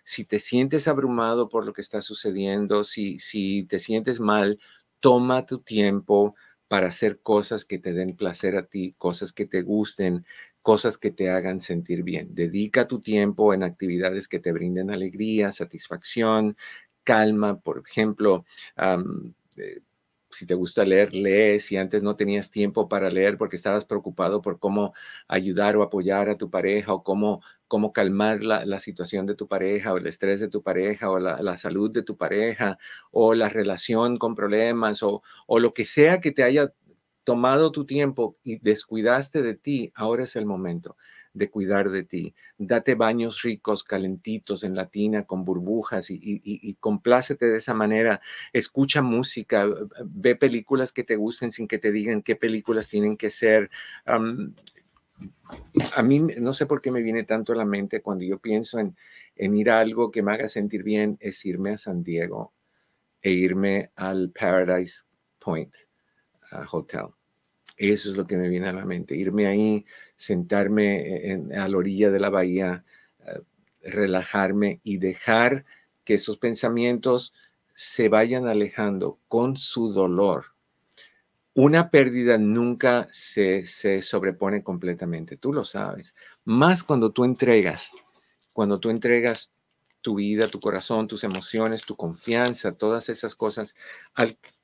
[0.04, 4.60] Si te sientes abrumado por lo que está sucediendo, si, si te sientes mal,
[5.00, 6.36] toma tu tiempo
[6.70, 10.26] para hacer cosas que te den placer a ti, cosas que te gusten,
[10.62, 12.36] cosas que te hagan sentir bien.
[12.36, 16.58] Dedica tu tiempo en actividades que te brinden alegría, satisfacción,
[17.04, 18.46] calma, por ejemplo.
[19.58, 19.82] Eh,
[20.32, 21.60] si te gusta leer, lee.
[21.60, 24.94] Si antes no tenías tiempo para leer porque estabas preocupado por cómo
[25.28, 29.94] ayudar o apoyar a tu pareja o cómo, cómo calmar la, situación de tu pareja
[29.94, 32.78] o el estrés de tu pareja o la, salud de tu pareja
[33.12, 36.74] o la relación con problemas o, o lo que sea que te haya
[37.24, 40.96] tomado tu tiempo y descuidaste de ti, ahora es el momento
[41.40, 42.36] de cuidar de ti.
[42.58, 48.22] Date baños ricos, calentitos en la tina, con burbujas y, complácete de esa manera.
[48.54, 49.66] Escucha música,
[50.06, 53.72] ve películas que te gusten sin que te digan qué películas tienen que ser.
[54.06, 54.20] a
[56.04, 58.96] mí no sé por qué me viene tanto a la mente cuando yo pienso en,
[59.36, 62.54] en ir a algo que me haga sentir bien, es irme a San Diego
[63.22, 65.04] e irme al Paradise
[65.40, 65.74] Point
[66.72, 67.19] Hotel.
[67.80, 69.86] Eso es lo que me viene a la mente, irme ahí,
[70.18, 72.84] sentarme en, a la orilla de la bahía,
[73.26, 73.40] eh,
[73.84, 75.64] relajarme y dejar
[76.04, 77.34] que esos pensamientos
[77.74, 80.48] se vayan alejando con su dolor.
[81.54, 86.14] Una pérdida nunca se, se sobrepone completamente, tú lo sabes.
[86.44, 87.94] Más cuando tú entregas,
[88.52, 89.52] cuando tú entregas
[90.02, 93.76] tu vida, tu corazón, tus emociones, tu confianza, todas esas cosas,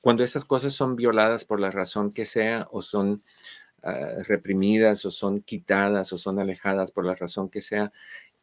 [0.02, 3.24] cuando esas cosas son violadas por la razón que sea o son
[3.84, 7.92] ah, reprimidas o son quitadas o son alejadas por la razón que sea,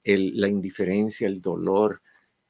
[0.04, 2.02] la indiferencia, el dolor,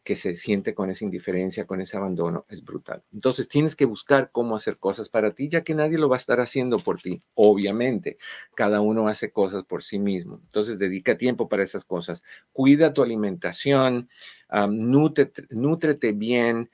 [0.05, 3.03] que se siente con esa indiferencia, con ese abandono, es brutal.
[3.13, 6.19] Entonces tienes que buscar cómo hacer cosas para ti, ya que nadie lo va a
[6.19, 7.23] estar haciendo por ti.
[7.35, 8.19] Obviamente,
[8.55, 10.41] cada uno hace cosas por sí mismo.
[10.43, 12.23] Entonces dedica tiempo para esas cosas.
[12.53, 14.09] Cuida tu alimentación,
[14.71, 16.69] nútrete, bien.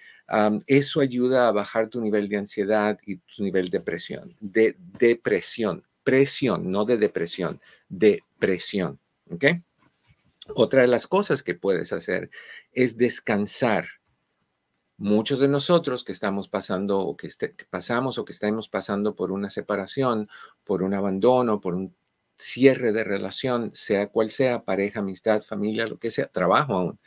[0.67, 4.37] eso ayuda a bajar tu nivel de ansiedad y tu nivel de presión.
[4.41, 8.99] De depresión, presión, no de depresión, depresión.
[9.31, 9.45] ¿Ok?
[10.55, 12.31] Otra de las cosas que puedes hacer
[12.72, 13.88] es descansar.
[14.96, 19.31] Muchos de nosotros que estamos pasando o que, este, pasamos o que estamos pasando por
[19.31, 20.28] una separación,
[20.64, 21.94] por un abandono, por un
[22.37, 26.98] cierre de relación, sea cual sea, pareja, amistad, familia, lo que sea, trabajo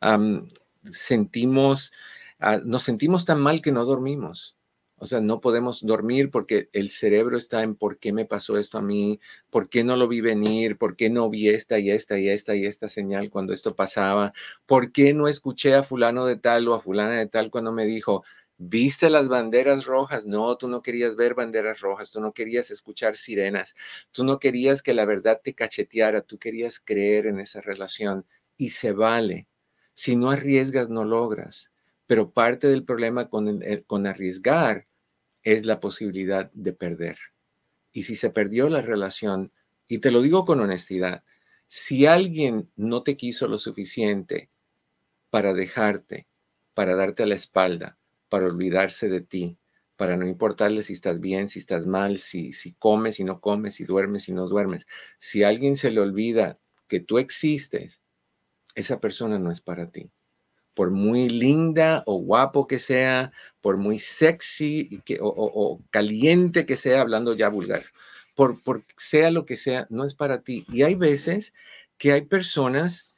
[0.00, 0.48] aún,
[0.92, 1.92] sentimos,
[2.38, 4.57] ah, nos sentimos tan mal que no dormimos.
[5.00, 8.78] O sea, no podemos dormir porque el cerebro está en por qué me pasó esto
[8.78, 12.18] a mí, por qué no lo vi venir, por qué no vi esta y esta
[12.18, 14.32] y esta y esta señal cuando esto pasaba,
[14.66, 17.86] por qué no escuché a fulano de tal o a fulana de tal cuando me
[17.86, 18.24] dijo,
[18.56, 20.26] ¿viste las banderas rojas?
[20.26, 23.74] No, tú no querías ver banderas rojas, tú no querías escuchar sirenas,
[24.12, 28.70] tú no querías que la verdad te cacheteara, tú querías creer en esa relación y
[28.70, 29.46] se vale.
[29.94, 31.70] Si no arriesgas, no logras.
[32.06, 34.87] Pero parte del problema con, con arriesgar
[35.52, 37.18] es la posibilidad de perder.
[37.92, 39.52] y si se perdió la relación,
[39.88, 41.24] y te lo digo con honestidad,
[41.68, 44.50] si alguien no te quiso lo suficiente
[45.30, 46.28] para dejarte,
[46.74, 49.58] para darte la espalda, para olvidarse de ti,
[49.96, 53.74] para no importarle si estás bien, si estás mal, si, si comes, si no comes,
[53.74, 54.86] si duermes, si no duermes.
[55.18, 56.58] Si alguien se le olvida
[56.88, 58.02] que tú existes,
[58.74, 60.10] esa persona no es para ti.
[60.78, 67.34] Por muy linda o guapo que sea, por muy sexy o, caliente que sea, hablando
[67.34, 67.82] ya vulgar,
[68.36, 70.64] por, por sea lo que sea, no es para ti.
[70.68, 71.52] Y hay veces
[71.98, 73.10] que hay personas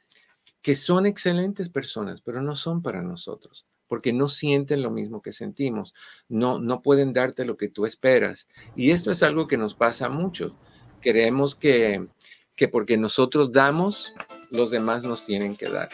[0.63, 5.31] que son excelentes personas, pero no son para nosotros porque no sienten lo mismo que
[5.31, 5.93] sentimos,
[6.29, 8.47] no, no pueden darte lo que tú esperas.
[8.75, 10.57] Y esto es algo que nos pasa mucho.
[10.99, 12.07] Creemos que,
[12.55, 14.15] que porque nosotros damos,
[14.49, 15.89] los demás nos tienen que dar.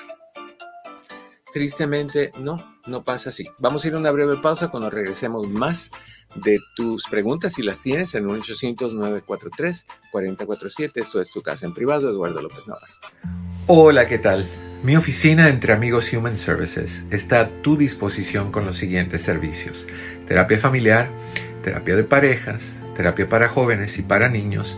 [1.58, 3.43] Tristemente, no, no pasa así.
[3.62, 5.89] Vamos a ir a una breve pausa cuando regresemos más
[6.36, 11.02] de tus preguntas si las tienes en 1-800-943-4047.
[11.02, 12.93] Esto es tu casa en privado, Eduardo López Navarro.
[13.65, 14.48] Hola, ¿qué tal?
[14.84, 19.88] Mi oficina entre amigos Human Services está a tu disposición con los siguientes servicios.
[20.28, 21.10] Terapia familiar,
[21.63, 24.78] terapia de parejas, terapia para jóvenes y para niños,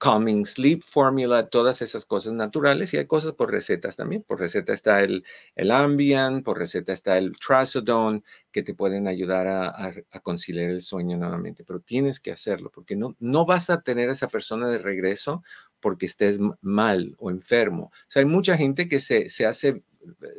[0.00, 4.22] Calming Sleep Formula, todas esas cosas naturales y hay cosas por recetas también.
[4.22, 9.46] Por receta está el, el Ambien, por receta está el Trazodone, que te pueden ayudar
[9.46, 14.08] a, conciliar el sueño nuevamente, pero tienes que hacerlo porque no, no vas a tener
[14.08, 15.42] a esa persona de regreso
[15.80, 17.84] porque estés mal o enfermo.
[17.92, 19.82] O sea, hay mucha gente que se, se hace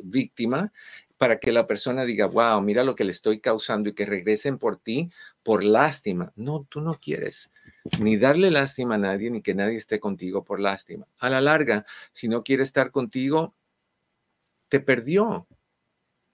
[0.02, 0.72] víctima
[1.18, 4.58] para que la persona diga, wow, mira lo que le estoy causando y que regresen
[4.58, 5.10] por ti
[5.42, 6.32] por lástima.
[6.36, 7.52] No, tú no quieres
[7.98, 11.06] ni darle lástima a nadie, ni que nadie esté contigo por lástima.
[11.18, 13.54] A la larga, si no quiere estar contigo,
[14.68, 15.46] te perdió,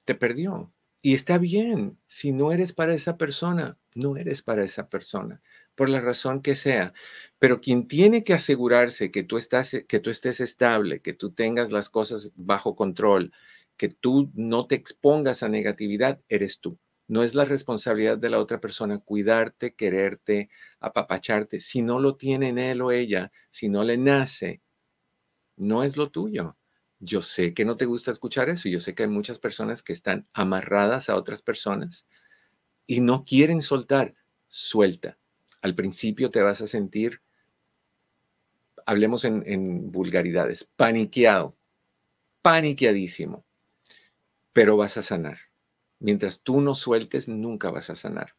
[0.04, 0.72] te perdió.
[1.00, 5.40] Y está bien, si no eres para esa persona, no eres para esa persona,
[5.74, 6.92] por la razón que sea.
[7.38, 11.70] Pero quien tiene que asegurarse que tú, estás, que tú estés estable, que tú tengas
[11.70, 13.32] las cosas bajo control,
[13.76, 16.78] que tú no te expongas a negatividad, eres tú.
[17.06, 21.60] No es la responsabilidad de la otra persona cuidarte, quererte, apapacharte.
[21.60, 24.60] Si no lo tiene en él o ella, si no le nace,
[25.56, 26.56] no es lo tuyo.
[27.00, 28.68] Yo sé que no te gusta escuchar eso.
[28.68, 32.06] Yo sé que hay muchas personas que están amarradas a otras personas
[32.86, 34.14] y no quieren soltar.
[34.48, 35.18] Suelta.
[35.62, 37.20] Al principio te vas a sentir,
[38.88, 41.54] hablemos en, vulgaridades, paniqueado,
[42.40, 43.44] paniqueadísimo,
[44.54, 45.38] pero vas a sanar
[46.00, 48.36] Mientras tú no sueltes, nunca vas a sanar.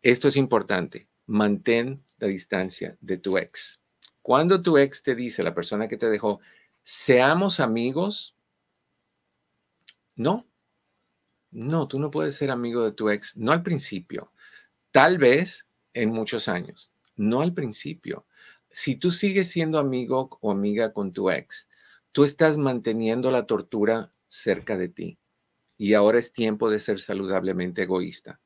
[0.00, 1.08] Esto es importante.
[1.26, 3.80] Mantén la distancia de tu ex.
[4.22, 6.40] Cuando tu ex te dice, la persona que te dejó,
[6.82, 8.34] seamos amigos,
[10.16, 10.46] no.
[11.50, 14.32] No, tú no puedes ser amigo de tu ex, no al principio.
[14.90, 18.24] Tal vez en muchos años, no al principio.
[18.74, 21.68] Si tú sigues siendo amigo o amiga con tu ex,
[22.10, 25.18] tú estás manteniendo la tortura cerca de ti.
[25.78, 28.40] Y ahora es tiempo de ser saludablemente egoísta.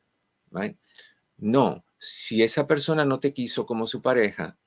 [1.39, 4.59] No, si esa persona no te quiso como su pareja,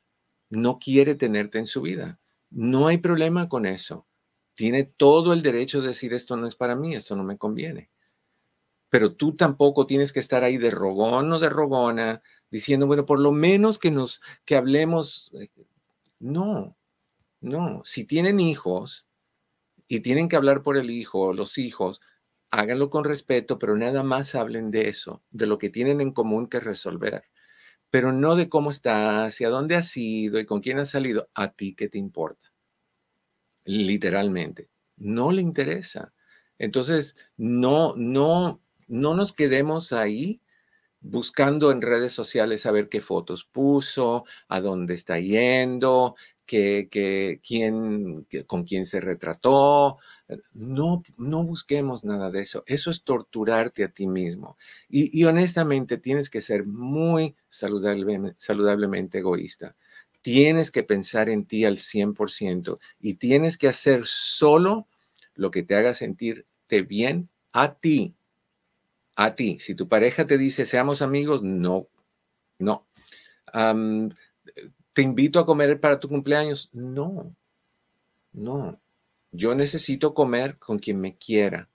[0.50, 2.20] no quiere tenerte en su vida.
[2.50, 4.08] No hay problema con eso.
[4.56, 7.92] Tiene todo el derecho de decir esto no es para mí, esto no me conviene.
[8.90, 13.20] Pero tú tampoco tienes que estar ahí de rogón o de rogona diciendo, bueno, por
[13.20, 15.50] lo menos que nos que hablemos eh,
[16.20, 16.78] no.
[17.42, 19.08] No, si tienen hijos
[19.88, 22.02] y tienen que hablar por el hijo, los hijos,
[22.52, 26.48] háganlo con respeto, pero nada más hablen de eso, de lo que tienen en común
[26.48, 27.24] que resolver,
[27.92, 31.30] pero no de cómo estás, hacia dónde has ido y con quién has salido.
[31.36, 32.50] A ti qué te importa.
[33.66, 36.14] Literalmente, no le interesa.
[36.58, 40.42] Entonces, no, no, no nos quedemos ahí
[41.02, 48.28] buscando en redes sociales a ver qué fotos puso, a dónde está yendo, que, quién,
[48.46, 49.98] con quién se retrató.
[50.54, 52.64] No, no busquemos nada de eso.
[52.68, 54.58] Eso es torturarte a ti mismo.
[54.90, 59.76] Y, honestamente tienes que ser muy saludablemente egoísta.
[60.22, 64.88] Tienes que pensar en ti al 100% y tienes que hacer solo
[65.34, 68.14] lo que te haga sentirte bien a ti.
[69.16, 69.60] A ti.
[69.60, 71.88] Si tu pareja te dice seamos amigos, no,
[72.60, 72.86] no
[74.94, 76.70] te invito a comer para tu cumpleaños.
[76.74, 77.34] No,
[78.34, 78.80] no.
[79.32, 81.70] Yo necesito comer con quien me quiera,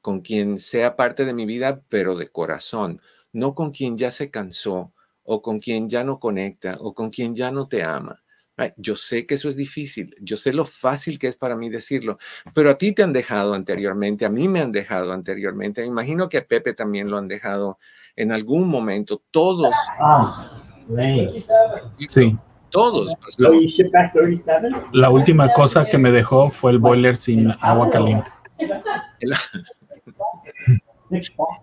[0.00, 3.00] con quien sea parte de mi vida, pero de corazón,
[3.32, 4.92] no con quien ya se cansó
[5.24, 8.21] o con quien ya no conecta o con quien ya no te ama.
[8.76, 12.18] Yo sé que eso es difícil, yo sé lo fácil que es para mí decirlo,
[12.54, 16.28] pero a ti te han dejado anteriormente, a mí me han dejado anteriormente, me imagino
[16.28, 17.78] que a Pepe también lo han dejado
[18.14, 19.74] en algún momento, todos.
[19.98, 20.60] Ah.
[22.08, 22.36] Sí.
[22.70, 23.12] Todos.
[24.92, 28.30] La última cosa que me dejó fue el boiler sin agua caliente.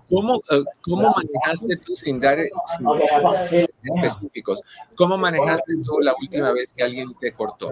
[0.10, 2.38] ¿Cómo, eh, ¿Cómo, manejaste tú sin dar
[3.84, 4.62] específicos?
[4.96, 7.72] ¿Cómo manejaste tú la última vez que alguien te cortó?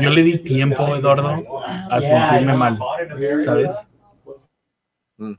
[0.00, 2.78] Yo le di tiempo, Eduardo, a sentirme mal,
[3.44, 3.86] ¿sabes?
[5.18, 5.34] Mm.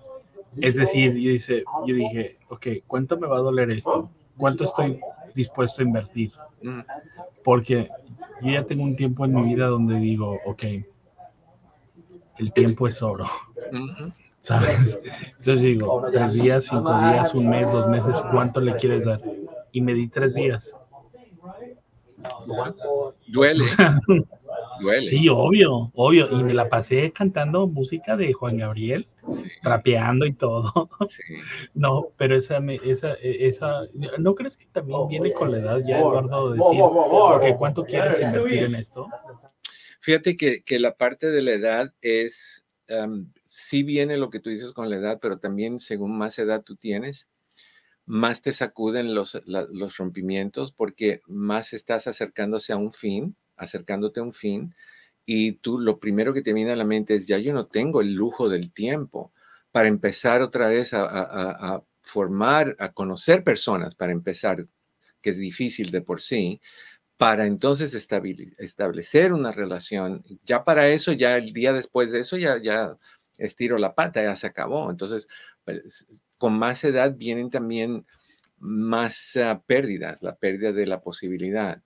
[0.62, 4.10] Es decir, yo, dice, yo dije, ok, ¿cuánto me va a doler esto?
[4.38, 5.00] ¿Cuánto estoy
[5.34, 6.32] dispuesto a invertir?
[6.62, 6.80] Mm.
[7.44, 7.90] Porque
[8.42, 10.64] yo ya tengo un tiempo en mi vida donde digo, ok,
[12.38, 13.26] el tiempo es oro.
[14.42, 15.00] ¿Sabes?
[15.40, 19.20] Entonces digo, tres días, cinco días, un mes, dos meses, ¿cuánto le quieres dar?
[19.72, 20.76] Y me di tres días.
[23.28, 23.66] Duele.
[25.08, 26.30] Sí, obvio, obvio.
[26.32, 29.08] Y me la pasé cantando música de Juan Gabriel,
[29.62, 30.72] trapeando y todo.
[31.74, 33.84] No, pero esa, esa, esa,
[34.18, 38.64] ¿no crees que también viene con la edad ya, Eduardo, decir, porque cuánto quieres invertir
[38.64, 39.08] en esto?
[40.06, 42.64] Fíjate que, que la parte de la edad es,
[43.48, 46.76] sí viene lo que tú dices con la edad, pero también según más edad tú
[46.76, 47.28] tienes,
[48.06, 54.24] más te sacuden los, los rompimientos porque más estás acercándose a un fin acercándote a
[54.24, 54.76] un fin
[55.26, 58.02] y tú lo primero que te viene a la mente es, ya yo no tengo
[58.02, 59.34] el lujo del tiempo
[59.72, 64.68] para empezar otra vez a, formar, a conocer personas, para empezar,
[65.20, 66.62] que es difícil de por sí,
[67.18, 70.24] para entonces establecer una relación.
[70.44, 72.98] Ya para eso, ya el día después de eso, ya, ya
[73.38, 74.92] estiro la pata, ya se acabó.
[74.92, 75.28] Entonces,
[75.64, 76.08] pues,
[76.38, 78.06] con más edad vienen también
[78.58, 81.82] más ah, pérdidas, la pérdida de la posibilidad.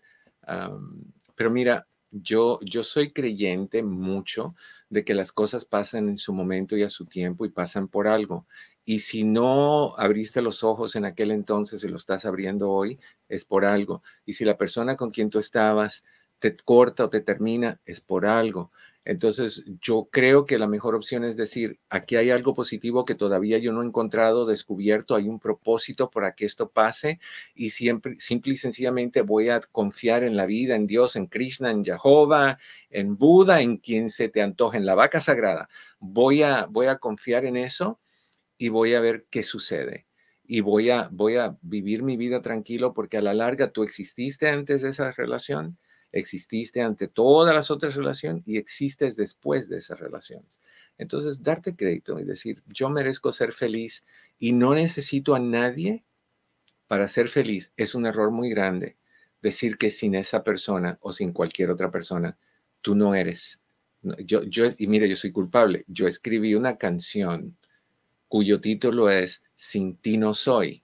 [1.36, 4.56] Pero mira, yo, yo soy creyente mucho
[4.90, 8.08] de que las cosas pasan en su momento y a su tiempo y pasan por
[8.08, 8.48] algo.
[8.90, 13.46] Y si no abriste los ojos en aquel entonces y lo estás abriendo hoy, es
[13.46, 14.02] por algo.
[14.26, 16.04] Y si la persona con quien tú estabas
[16.40, 18.72] te corta o te termina, es por algo.
[19.06, 23.60] Entonces, yo creo que la mejor opción es decir, aquí hay algo positivo que todavía
[23.60, 27.20] yo no he encontrado, descubierto, hay un propósito para que esto pase
[27.54, 31.70] y siempre, simple y sencillamente voy a confiar en la vida, en Dios, en Krishna,
[31.70, 32.58] en Jehová,
[32.90, 35.70] en Buda, en quien se te antoje, en la vaca sagrada.
[36.00, 38.00] Voy a, voy a confiar en eso
[38.60, 40.06] y voy a ver qué sucede.
[40.44, 44.50] Y voy a, voy a vivir mi vida tranquilo porque a la larga tú exististe
[44.50, 45.80] antes de esa relación
[46.12, 50.60] exististe ante todas las otras relaciones y existes después de esas relaciones.
[50.98, 54.06] Entonces, darte crédito y decir, yo merezco ser feliz
[54.38, 56.04] y no necesito a nadie
[56.88, 58.98] para ser feliz es un error muy grande.
[59.42, 62.38] Decir que sin esa persona o sin cualquier otra persona,
[62.82, 63.62] tú no eres.
[64.02, 65.86] Yo, yo, y mire, yo soy culpable.
[65.88, 67.56] Yo escribí una canción
[68.30, 70.82] cuyo título es Sin ti no soy.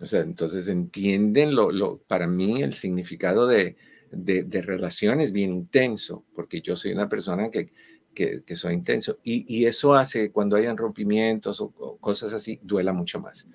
[0.00, 3.76] O sea, entonces entienden lo, lo para mí el significado de,
[4.12, 7.72] de, de bien intenso, porque yo soy una persona que,
[8.14, 9.18] que, que soy intenso.
[9.24, 13.48] Y, y, eso hace cuando hayan rompimientos o, o cosas así, duela mucho más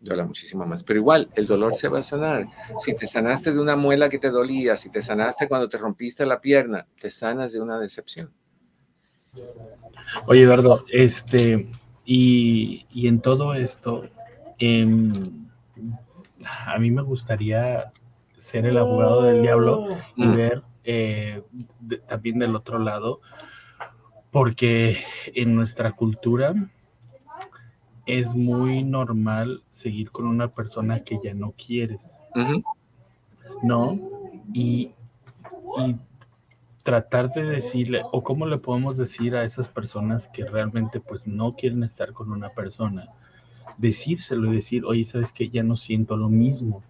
[0.00, 0.82] duela muchísimo más.
[0.82, 2.48] Pero igual, el dolor se va a sanar.
[2.78, 6.24] Si te sanaste de una muela que te dolía, si te sanaste cuando te rompiste
[6.26, 8.32] la pierna, te sanas de una decepción.
[10.26, 11.68] Oye, Eduardo, este,
[12.04, 14.04] y, y en todo esto,
[14.58, 14.86] eh,
[16.66, 17.92] a mí me gustaría
[18.36, 20.36] ser el abogado del diablo y mm.
[20.36, 21.42] ver eh,
[21.80, 23.20] de, también del otro lado,
[24.30, 24.98] porque
[25.34, 26.54] en nuestra cultura
[28.04, 32.64] es muy normal seguir con una persona que ya no quieres, uh -huh.
[33.62, 33.98] ¿no?
[34.52, 34.90] Y,
[35.78, 35.96] y,
[36.84, 41.56] tratar de decirle, o cómo le podemos decir a esas personas que realmente pues no
[41.56, 43.08] quieren estar con una persona,
[43.78, 46.84] decírselo y decir, oye, sabes que ya no siento lo mismo.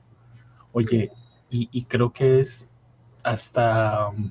[0.73, 1.13] Oye,
[1.49, 2.81] y, y creo que es
[3.23, 4.31] hasta um,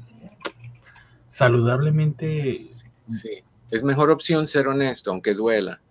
[1.29, 2.67] saludablemente...
[3.07, 5.81] Sí, es mejor opción ser honesto, aunque duela.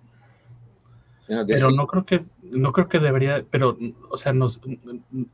[1.27, 3.79] Pero no creo que no creo que debería, pero
[4.11, 4.61] o sea, nos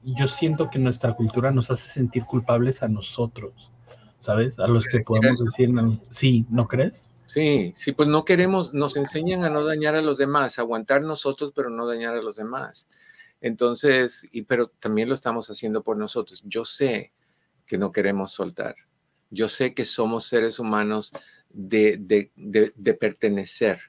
[0.05, 3.72] yo siento que nuestra cultura nos hace sentir culpables a nosotros,
[4.18, 4.58] ¿sabes?
[4.58, 5.70] A los que podemos decir,
[6.10, 7.08] sí, ¿no crees?
[7.26, 11.02] Sí, sí, pues no queremos, nos enseñan a no dañar a los demás, a aguantar
[11.02, 12.88] nosotros, pero no dañar a los demás.
[13.40, 16.42] Entonces, y pero también lo estamos haciendo por nosotros.
[16.46, 17.12] Yo sé
[17.66, 18.76] que no queremos soltar.
[19.30, 21.12] Yo sé que somos seres humanos
[21.50, 23.88] de, de, de, de pertenecer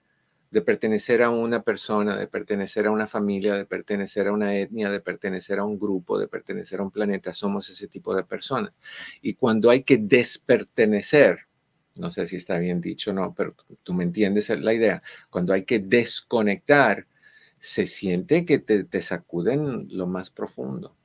[0.51, 4.89] de pertenecer a una persona, de pertenecer a una familia, de pertenecer a una etnia,
[4.89, 7.33] de pertenecer a un grupo, de pertenecer a un planeta.
[7.33, 8.79] Somos ese tipo de personas.
[9.21, 11.47] Y cuando hay que despertenecer,
[11.97, 15.53] no sé si está bien dicho o no, pero tú me entiendes la idea, cuando
[15.53, 17.05] hay que desconectar,
[17.59, 20.95] se siente que te, te sacuden lo más profundo.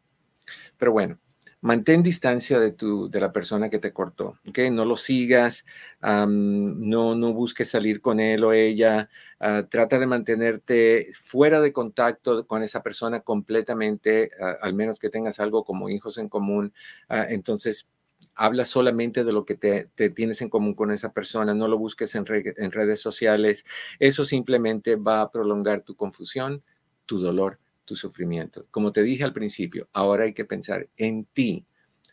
[0.78, 1.18] Pero bueno,
[1.64, 4.58] mantén distancia de, tu, de la persona que te cortó, ¿ok?
[4.70, 5.64] No lo sigas,
[6.02, 9.08] no, no busques salir con él o ella,
[9.40, 15.08] uh, trata de mantenerte fuera de contacto con esa persona completamente, uh, al menos que
[15.08, 16.74] tengas algo como hijos en común.
[17.08, 17.88] Uh, entonces,
[18.34, 21.78] habla solamente de lo que te, te, tienes en común con esa persona, no lo
[21.78, 23.64] busques en redes sociales.
[23.98, 26.62] Eso simplemente va a prolongar tu confusión,
[27.06, 28.66] tu dolor tu sufrimiento.
[28.70, 31.66] Como te dije al principio, ahora hay que pensar en ti,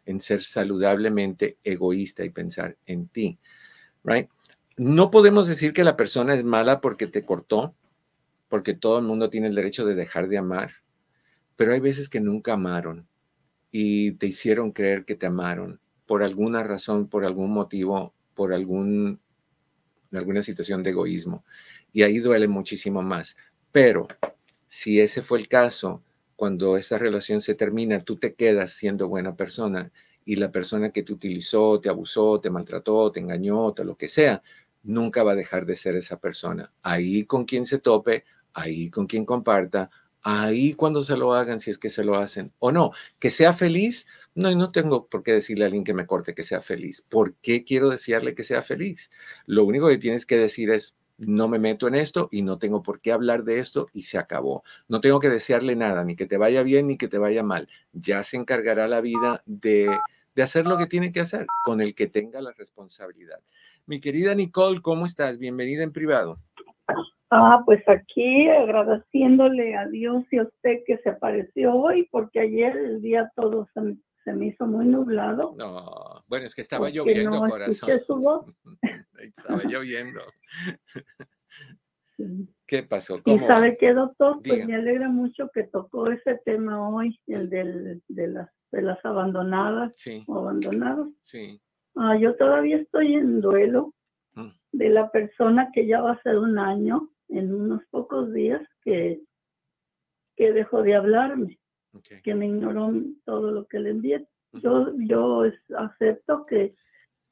[0.05, 3.39] en ser saludablemente egoísta y pensar en ti,
[4.03, 4.29] right?
[4.77, 7.75] No podemos decir que la persona es mala porque te cortó,
[8.49, 10.71] porque todo el mundo tiene el derecho de dejar de amar,
[11.55, 13.07] pero hay veces que nunca amaron
[13.71, 19.21] y te hicieron creer que te amaron por alguna razón, por algún motivo, por algún,
[20.11, 21.45] alguna situación de egoísmo.
[21.93, 23.37] Y ahí duele muchísimo más.
[23.71, 24.07] Pero
[24.71, 26.01] si ese fue el caso,
[26.37, 29.91] cuando esa relación se termina, tú te quedas siendo buena persona
[30.23, 34.07] y la persona que te utilizó, te abusó, te maltrató, te engañó, te lo que
[34.07, 34.41] sea,
[34.83, 36.71] nunca va a dejar de ser esa persona.
[36.83, 39.91] Ahí con quien se tope, ahí con quien comparta,
[40.23, 42.91] ahí cuando se lo hagan, si es que se lo hacen o no.
[43.19, 46.45] Que sea feliz, no, no tengo por qué decirle a alguien que me corte que
[46.45, 47.03] sea feliz.
[47.09, 49.09] ¿Por qué quiero desearle que sea feliz?
[49.47, 52.81] Lo único que tienes que decir es, no me meto en esto y no tengo
[52.81, 54.63] por qué hablar de esto y se acabó.
[54.87, 57.67] No tengo que desearle nada, ni que te vaya bien ni que te vaya mal.
[57.93, 59.95] Ya se encargará la vida de,
[60.35, 63.39] de hacer lo que tiene que hacer con el que tenga la responsabilidad.
[63.85, 65.37] Mi querida Nicole, ¿cómo estás?
[65.37, 66.39] Bienvenida en privado.
[67.29, 72.75] Ah, pues aquí agradeciéndole a Dios y a usted que se apareció hoy, porque ayer
[72.75, 75.55] el día todo se, se me hizo muy nublado.
[75.57, 77.89] No, bueno, es que estaba lloviendo, no corazón.
[78.05, 78.45] Su voz.
[79.19, 80.21] estaba lloviendo.
[82.15, 82.47] Sí.
[82.67, 83.21] ¿Qué pasó?
[83.23, 83.37] ¿Cómo?
[83.37, 88.01] Y sabe qué, doctor, pues me alegra mucho que tocó ese tema hoy, el del,
[88.07, 90.23] de, las, de las abandonadas sí.
[90.27, 91.09] o abandonados.
[91.23, 91.59] Sí.
[91.95, 93.93] Ah, yo todavía estoy en duelo
[94.33, 94.49] mm.
[94.73, 99.21] de la persona que ya va a ser un año, en unos pocos días, que,
[100.35, 101.59] que dejó de hablarme,
[101.93, 102.21] okay.
[102.21, 102.93] que me ignoró
[103.25, 104.27] todo lo que le envié.
[104.53, 105.43] Yo, yo
[105.77, 106.75] acepto que,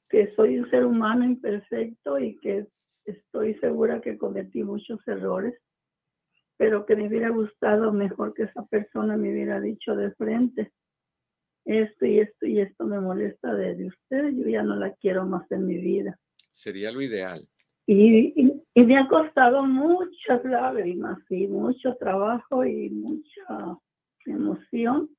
[0.09, 2.67] que soy un ser humano imperfecto y que
[3.05, 5.55] estoy segura que cometí muchos errores,
[6.57, 10.71] pero que me hubiera gustado mejor que esa persona me hubiera dicho de frente,
[11.65, 15.49] esto y esto y esto me molesta de, usted, yo ya no la quiero más
[15.51, 16.17] en mi vida.
[16.51, 17.47] Sería lo ideal.
[17.85, 23.77] Y, y, y me ha costado muchas lágrimas y mucho trabajo y mucha
[24.33, 25.09] emoción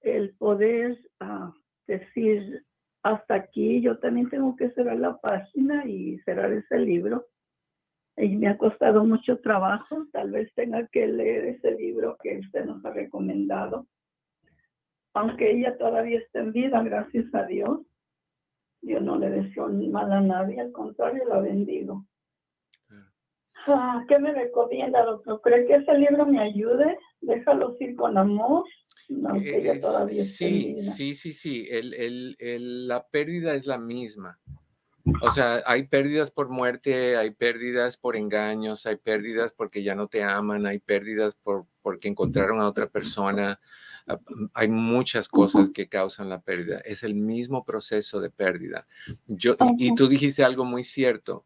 [0.00, 1.52] el poder uh,
[1.86, 2.64] decir
[3.02, 7.26] hasta aquí yo también tengo que cerrar la página y cerrar ese libro
[8.16, 10.06] y me ha costado mucho trabajo.
[10.12, 13.86] Tal vez tenga que leer ese libro que usted nos ha recomendado.
[15.14, 17.80] Aunque ella todavía está en vida, gracias a Dios.
[18.82, 22.06] Yo no le deseo mal a nadie, al contrario, la bendigo.
[23.66, 25.40] Ah, ¿Qué me recomienda, doctor?
[25.42, 26.98] ¿Cree que ese libro me ayude?
[27.20, 28.64] Déjalo ir con amor.
[29.26, 31.66] Aunque eh, todavía sí, sí, sí, sí.
[31.70, 34.38] El, el, el, la pérdida es la misma.
[35.22, 40.08] O sea, hay pérdidas por muerte, hay pérdidas por engaños, hay pérdidas porque ya no
[40.08, 43.60] te aman, hay pérdidas por, porque encontraron a otra persona.
[44.06, 44.18] Ah,
[44.54, 46.80] hay muchas cosas que causan la pérdida.
[46.84, 48.86] Es el mismo proceso de pérdida.
[49.26, 51.44] Yo, y, tú dijiste algo muy cierto.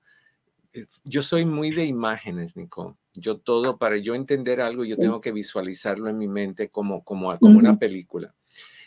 [0.75, 2.99] Eh, yo soy muy de imágenes, Nico.
[3.15, 7.39] Yo todo, para yo entender algo, yo tengo que visualizarlo en mi mente como, como,
[7.39, 8.35] como una película.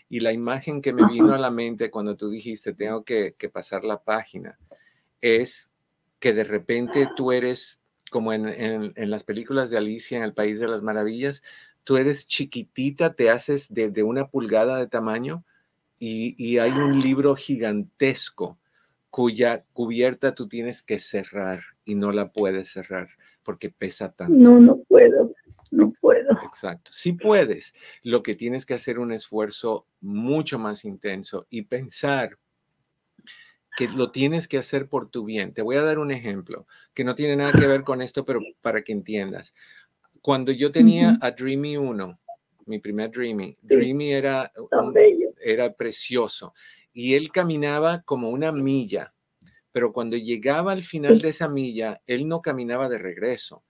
[0.09, 3.83] Y la imagen que me vino a la mente cuando tú dijiste, tengo que, pasar
[3.83, 4.59] la página,
[5.21, 5.69] es
[6.19, 7.79] que de repente tú eres,
[8.11, 11.41] como en, las películas de Alicia en el País de las Maravillas,
[11.83, 15.45] tú eres chiquitita, te haces de, una pulgada de tamaño
[15.99, 18.57] y, hay un libro gigantesco
[19.09, 23.09] cuya cubierta tú tienes que cerrar y no la puedes cerrar
[23.43, 24.35] porque pesa tanto.
[24.35, 25.33] No, no puedo
[25.71, 26.31] no puedo.
[26.43, 27.73] Exacto, sí puedes.
[28.03, 32.37] Lo que tienes que hacer un esfuerzo mucho más intenso y pensar
[33.75, 35.53] que lo tienes que hacer por tu bien.
[35.53, 38.39] Te voy a dar un ejemplo que no tiene nada que ver con esto, pero
[38.61, 39.53] para que entiendas.
[40.21, 42.19] Cuando yo tenía a Dreamy 1,
[42.65, 44.51] mi primer Dreamy, Dreamy era,
[45.41, 46.53] era precioso
[46.97, 49.13] y él caminaba como una milla,
[49.71, 53.63] pero cuando llegaba al final de esa milla, él no caminaba de regreso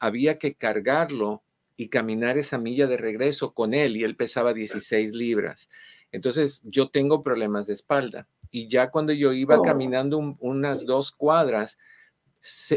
[0.00, 1.44] había que cargarlo
[1.76, 5.68] y caminar esa milla de regreso con él y él pesaba 16 libras.
[6.10, 9.62] Entonces yo tengo problemas de espalda y ya cuando yo iba oh.
[9.62, 11.78] caminando unas dos cuadras,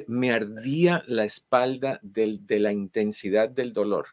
[0.07, 4.09] me ardía la espalda de la intensidad del dolor.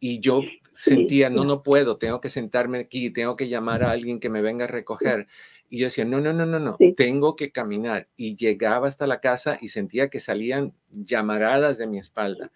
[0.00, 0.42] Y yo
[0.74, 4.40] sentía, no, no puedo, tengo que sentarme aquí, tengo que llamar a alguien que me
[4.40, 5.28] venga a recoger.
[5.68, 8.08] Y yo decía, no, no, no, no, no, tengo que caminar.
[8.16, 12.50] Y llegaba hasta la casa y sentía que salían llamaradas de mi espalda.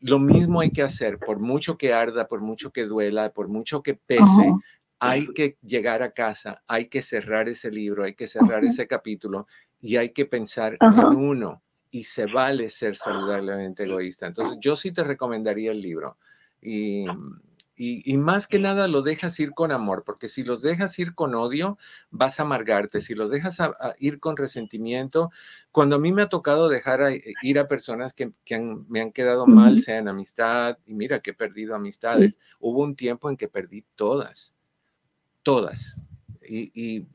[0.00, 3.82] Lo mismo hay que hacer, por mucho que arda, por mucho que duela, por mucho
[3.82, 4.52] que pese,
[4.98, 9.46] hay que llegar a casa, hay que cerrar ese libro, hay que cerrar ese capítulo
[9.80, 11.62] y hay que pensar en uno.
[11.90, 14.26] Y se vale ser saludablemente egoísta.
[14.26, 16.18] Entonces, yo sí te recomendaría el libro.
[16.60, 17.06] Y
[17.80, 21.36] y, más que nada lo dejas ir con amor, porque si los dejas ir con
[21.36, 21.78] odio,
[22.10, 23.00] vas a amargarte.
[23.00, 23.58] Si los dejas
[24.00, 25.30] ir con resentimiento,
[25.70, 28.32] cuando a mí me ha tocado dejar eh, ir a personas que,
[28.88, 32.96] me han quedado mal, sea en amistad, y mira que he perdido amistades, hubo un
[32.96, 34.52] tiempo en que perdí todas,
[35.44, 36.02] todas,
[36.42, 37.06] y,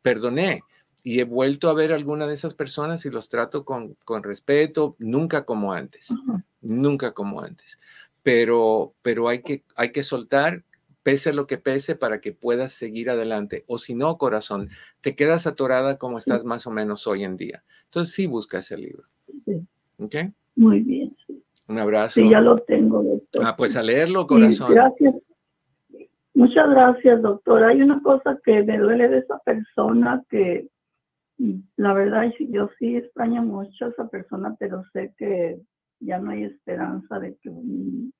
[0.00, 0.62] perdoné.
[1.02, 4.94] Y he vuelto a ver a alguna de esas personas y los trato con, respeto,
[5.00, 6.14] nunca como antes,
[6.60, 7.78] nunca como antes
[8.28, 10.62] pero, pero hay, que, hay que soltar,
[11.02, 13.64] pese lo que pese, para que puedas seguir adelante.
[13.66, 14.68] O si no, corazón,
[15.00, 17.64] te quedas atorada como estás más o menos hoy en día.
[17.84, 19.04] Entonces sí busca ese libro.
[19.46, 19.66] Sí.
[19.96, 20.14] ¿Ok?
[20.56, 21.16] Muy bien.
[21.68, 22.20] Un abrazo.
[22.20, 23.46] Sí, ya lo tengo, doctor.
[23.46, 24.74] Ah, pues a leerlo, corazón.
[24.74, 25.14] gracias.
[26.34, 27.64] Muchas gracias, doctor.
[27.64, 30.68] Hay una cosa que me duele de esa persona que
[31.76, 35.62] la verdad yo sí extraño mucho a esa persona, pero sé que
[36.00, 37.50] ya no hay esperanza de que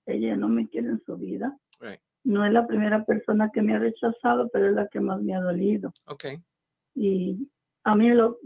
[0.06, 1.56] ella no me quiere en su vida.
[2.24, 5.34] No es la primera persona que me ha rechazado, pero es la que más me
[5.34, 5.92] ha dolido.
[6.06, 6.42] Okay.
[6.94, 7.48] Y
[7.84, 8.38] a mí lo,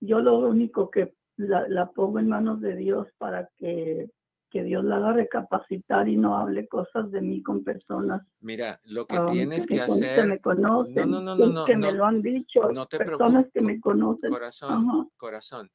[0.00, 4.10] yo lo único que la, pongo en manos de Dios para que,
[4.50, 8.22] que, Dios la haga recapacitar y no hable cosas de mí con personas.
[8.40, 10.22] Mira, lo que um, tienes que, hacer.
[10.22, 12.72] Que me conocen, no, no, no, no, que me lo han dicho.
[12.72, 14.30] No te personas que me conocen.
[14.30, 15.70] Corazón, corazón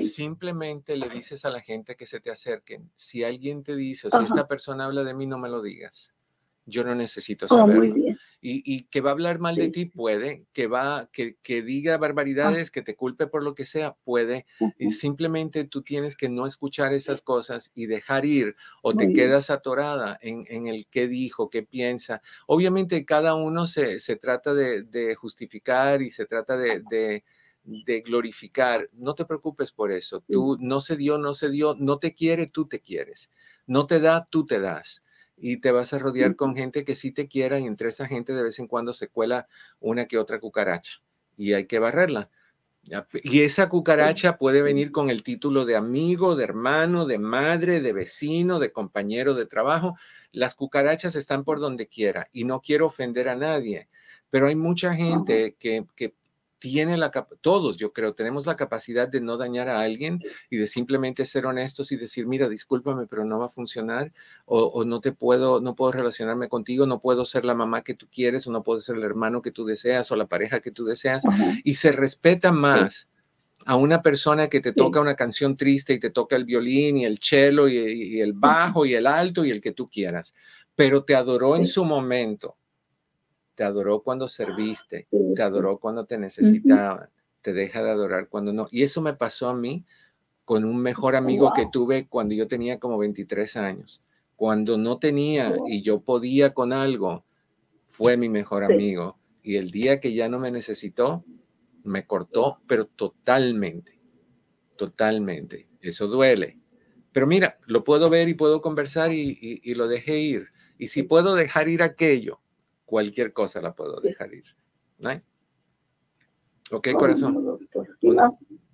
[0.00, 2.90] Simplemente le dices a la gente que se te acerquen.
[2.96, 6.14] Si alguien te dice, o si esta persona habla de mí, no me lo digas.
[6.66, 7.94] Yo no necesito oh, saberlo.
[8.42, 10.44] y, que va a hablar mal de ti, puede.
[10.52, 11.98] Que va, que, que diga ah.
[11.98, 14.44] barbaridades, que te culpe por lo que sea, puede.
[14.78, 19.48] Y simplemente tú tienes que no escuchar esas cosas y dejar ir o te quedas
[19.48, 22.20] atorada en, en, el qué dijo, qué piensa.
[22.46, 27.24] Obviamente cada uno se, se trata de, de, justificar y se trata de, de
[27.68, 30.22] de glorificar, no te preocupes por eso.
[30.26, 33.30] Tú no se dio, no se dio, no te quiere, tú te quieres.
[33.66, 35.04] No te da, tú te das.
[35.36, 38.32] Y te vas a rodear con gente que sí te quiera y entre esa gente
[38.32, 39.48] de vez en cuando se cuela
[39.80, 41.00] una que otra cucaracha
[41.36, 42.30] y hay que barrerla.
[43.22, 47.92] Y esa cucaracha puede venir con el título de amigo, de hermano, de madre, de
[47.92, 49.96] vecino, de compañero de trabajo.
[50.32, 53.88] Las cucarachas están por donde quiera y no quiero ofender a nadie,
[54.30, 56.14] pero hay mucha gente que, que
[56.58, 60.66] tiene la todos, yo creo, tenemos la capacidad de no dañar a alguien y de
[60.66, 64.12] simplemente ser honestos y decir, mira, discúlpame, pero no va a funcionar
[64.44, 68.06] o, no te puedo, no puedo relacionarme contigo, no puedo ser la mamá que tú
[68.12, 70.84] quieres o no puedo ser el hermano que tú deseas o la pareja que tú
[70.84, 71.22] deseas
[71.64, 73.10] y se respeta más.
[73.66, 77.04] A una persona que te toca una canción triste y te toca el violín y
[77.04, 80.32] el cello y el bajo y el alto y el que tú quieras,
[80.74, 82.57] pero te adoró en su momento
[83.58, 87.10] te adoró cuando serviste, te adoró cuando te necesitaban,
[87.42, 88.68] te deja de adorar cuando no.
[88.70, 89.84] Y eso me pasó a mí
[90.44, 94.00] con un mejor amigo que tuve cuando yo tenía como 23 años.
[94.36, 97.24] Cuando no tenía y yo podía con algo,
[97.86, 99.18] fue mi mejor amigo.
[99.42, 101.24] Y el día que ya no me necesitó,
[101.82, 103.98] me cortó, pero totalmente,
[104.76, 105.66] totalmente.
[105.80, 106.60] Eso duele.
[107.10, 110.46] Pero mira, lo puedo ver y puedo conversar y, y lo dejé ir.
[110.78, 112.38] Y si puedo dejar ir aquello,
[112.88, 114.44] cualquier cosa la puedo dejar ir.
[114.98, 115.10] ¿No?
[116.72, 117.58] Ok, corazón.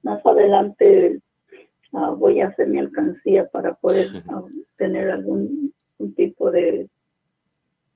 [0.02, 1.20] más, adelante
[1.92, 4.42] ah, voy a hacer mi alcancía para poder ah,
[4.76, 5.74] tener algún
[6.16, 6.88] tipo de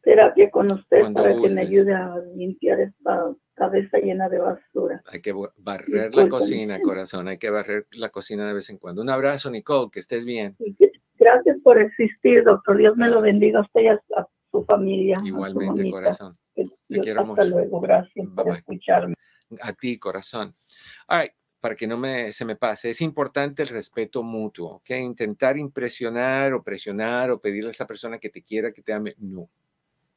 [0.02, 5.02] terapia con usted para que me ayude a limpiar esta cabeza llena de basura.
[5.06, 9.02] Hay que barrer la cocina, corazón, hay que barrer la cocina de vez en cuando.
[9.02, 10.56] Un abrazo, Nicole, que estés bien.
[11.16, 12.76] Gracias por existir, doctor.
[12.76, 14.00] Dios me lo bendiga a usted y a,
[14.50, 15.18] su familia.
[15.24, 16.38] Igualmente, corazón.
[16.54, 19.14] Te quiero hasta luego, gracias por escucharme.
[19.60, 20.54] A ti, corazón.
[21.08, 21.30] All
[21.60, 24.90] para que no me, se me pase, es importante el respeto mutuo, ¿ok?
[24.90, 29.14] Intentar impresionar o presionar o pedirle a esa persona que te quiera, que te ame,
[29.18, 29.50] no.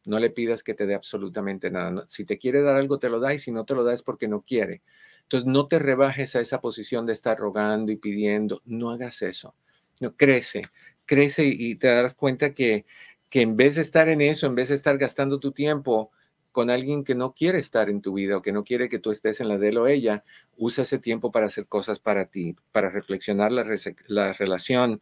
[0.05, 2.05] No le pidas que te dé absolutamente nada.
[2.07, 4.03] si te quiere dar algo, te lo da y si no te lo da es
[4.03, 4.82] porque no quiere.
[5.23, 8.61] Entonces, no te rebajes a esa posición de estar rogando y pidiendo.
[8.65, 9.55] No hagas eso.
[9.99, 10.63] No, crece,
[11.05, 12.86] crece y te darás cuenta que
[13.32, 16.11] que en vez de estar en eso, en vez de estar gastando tu tiempo
[16.51, 19.09] con alguien que no quiere estar en tu vida o que no quiere que tú
[19.09, 20.21] estés en la de él o ella,
[20.57, 23.65] usa ese tiempo para hacer cosas para ti, para reflexionar la,
[24.07, 25.01] la relación,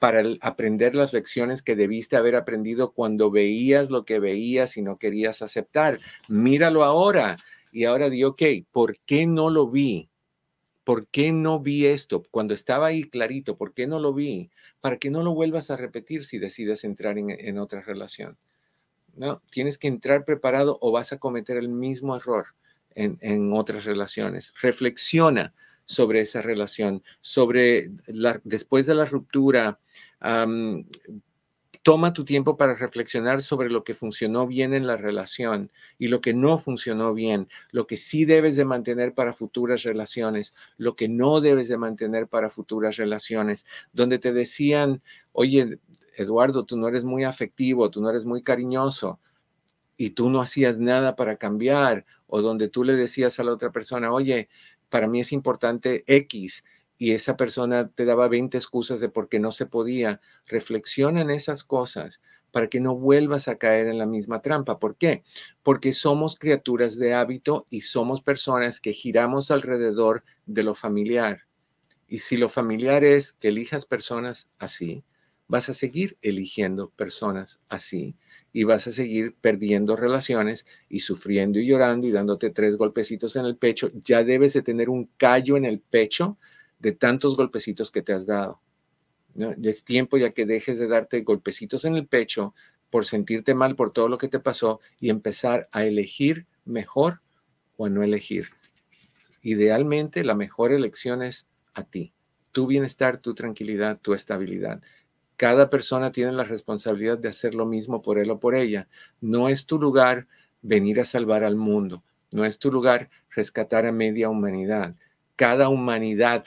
[0.00, 4.98] para aprender las lecciones que debiste haber aprendido cuando veías lo que veías y no
[4.98, 6.00] querías aceptar.
[6.26, 7.36] Míralo ahora
[7.70, 10.10] y ahora di, ok, ¿por qué no lo vi?
[10.88, 12.22] ¿Por qué no vi esto?
[12.30, 14.50] Cuando estaba ahí clarito, ¿por qué no lo vi?
[14.80, 18.38] para que no lo vuelvas a repetir si decides entrar en, otra relación.
[19.14, 19.42] ¿no?
[19.50, 22.46] Tienes que entrar preparado o vas a cometer el mismo error
[22.94, 24.54] en, otras relaciones.
[24.62, 25.52] Reflexiona
[25.84, 29.80] sobre esa relación, sobre la, después de la ruptura,
[31.88, 36.20] Toma tu tiempo para reflexionar sobre lo que funcionó bien en la relación y lo
[36.20, 41.08] que no funcionó bien, lo que sí debes de mantener para futuras relaciones, lo que
[41.08, 43.64] no debes de mantener para futuras relaciones,
[43.94, 45.00] donde te decían,
[45.32, 45.78] oye,
[46.18, 49.18] Eduardo, tú no eres muy afectivo, tú no eres muy cariñoso
[49.96, 53.72] y tú no hacías nada para cambiar, o donde tú le decías a la otra
[53.72, 54.50] persona, oye,
[54.90, 56.64] para mí es importante X
[56.98, 60.20] y esa persona te daba 20 excusas de por qué no se podía.
[60.46, 62.20] Reflexiona en esas cosas
[62.50, 64.80] para que no vuelvas a caer en la misma trampa.
[64.80, 65.22] ¿Por qué?
[65.62, 71.42] Porque somos criaturas de hábito y somos personas que giramos alrededor de lo familiar.
[72.08, 75.04] Y si lo familiar es que elijas personas así,
[75.46, 78.16] vas a seguir eligiendo personas así
[78.52, 83.44] y vas a seguir perdiendo relaciones y sufriendo y llorando y dándote tres golpecitos en
[83.44, 83.90] el pecho.
[84.04, 86.38] Ya debes de tener un callo en el pecho
[86.78, 88.60] de tantos golpecitos que te has dado.
[89.62, 92.54] Es tiempo ya que dejes de darte golpecitos en el pecho
[92.90, 97.20] por sentirte mal por todo lo que te pasó y empezar a elegir mejor
[97.76, 98.48] o a no elegir.
[99.42, 102.12] Idealmente, la mejor elección es a ti.
[102.52, 104.82] Tu bienestar, tu tranquilidad, tu estabilidad.
[105.36, 108.88] Cada persona tiene la responsabilidad de hacer lo mismo por él o por ella.
[109.20, 110.26] No es tu lugar
[110.62, 112.02] venir a salvar al mundo.
[112.32, 114.96] No es tu lugar rescatar a media humanidad.
[115.36, 116.44] Cada humanidad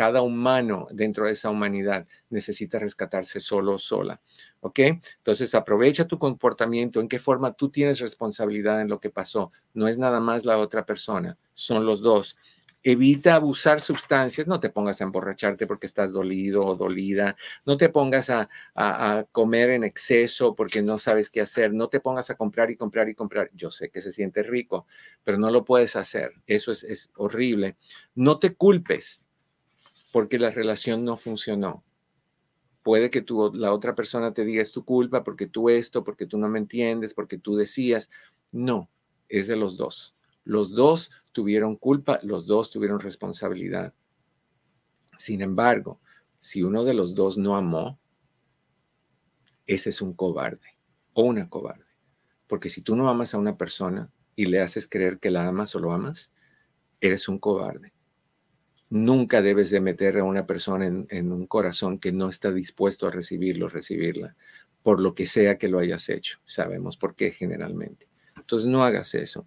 [0.00, 4.18] cada humano dentro de esa humanidad necesita rescatarse solo o sola.
[4.60, 4.78] ¿Ok?
[4.78, 9.52] Entonces aprovecha tu comportamiento, en qué forma tú tienes responsabilidad en lo que pasó.
[9.74, 12.38] No es nada más la otra persona, son los dos.
[12.82, 17.36] Evita abusar sustancias, no te pongas a emborracharte porque estás dolido o dolida,
[17.66, 18.48] no te pongas a,
[19.32, 23.10] comer en exceso porque no sabes qué hacer, no te pongas a comprar y comprar
[23.10, 23.50] y comprar.
[23.52, 24.86] Yo sé que se siente rico,
[25.24, 27.76] pero no lo puedes hacer, eso es, es horrible.
[28.14, 29.22] No te culpes,
[30.12, 31.84] porque la relación no funcionó.
[32.82, 36.26] Puede que tú, la otra persona te diga es tu culpa porque tú esto, porque
[36.26, 38.08] tú no me entiendes, porque tú decías.
[38.52, 38.90] No,
[39.28, 40.16] es de los dos.
[40.44, 43.94] Los dos tuvieron culpa, los dos tuvieron responsabilidad.
[45.18, 46.00] Sin embargo,
[46.38, 47.98] si uno de los dos no amó,
[49.66, 50.78] ese es un cobarde
[51.12, 51.84] o una cobarde.
[52.48, 55.74] Porque si tú no amas a una persona y le haces creer que la amas
[55.74, 56.32] o lo amas,
[57.00, 57.92] eres un cobarde.
[58.90, 63.10] Nunca debes de meter a una persona en, un corazón que no está dispuesto a
[63.10, 64.36] recibirlo, recibirla,
[64.82, 66.38] por lo que sea que lo hayas hecho.
[66.44, 68.08] Sabemos por qué generalmente.
[68.36, 69.46] Entonces no hagas eso.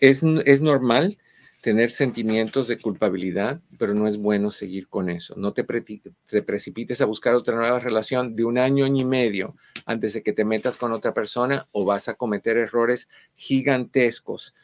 [0.00, 1.18] es, es normal
[1.60, 5.34] tener sentimientos de culpabilidad, pero no es bueno seguir con eso.
[5.36, 10.14] No te, te, precipites a buscar otra nueva relación de un año, y medio antes
[10.14, 14.54] de que te metas con otra persona o vas a cometer errores gigantescos.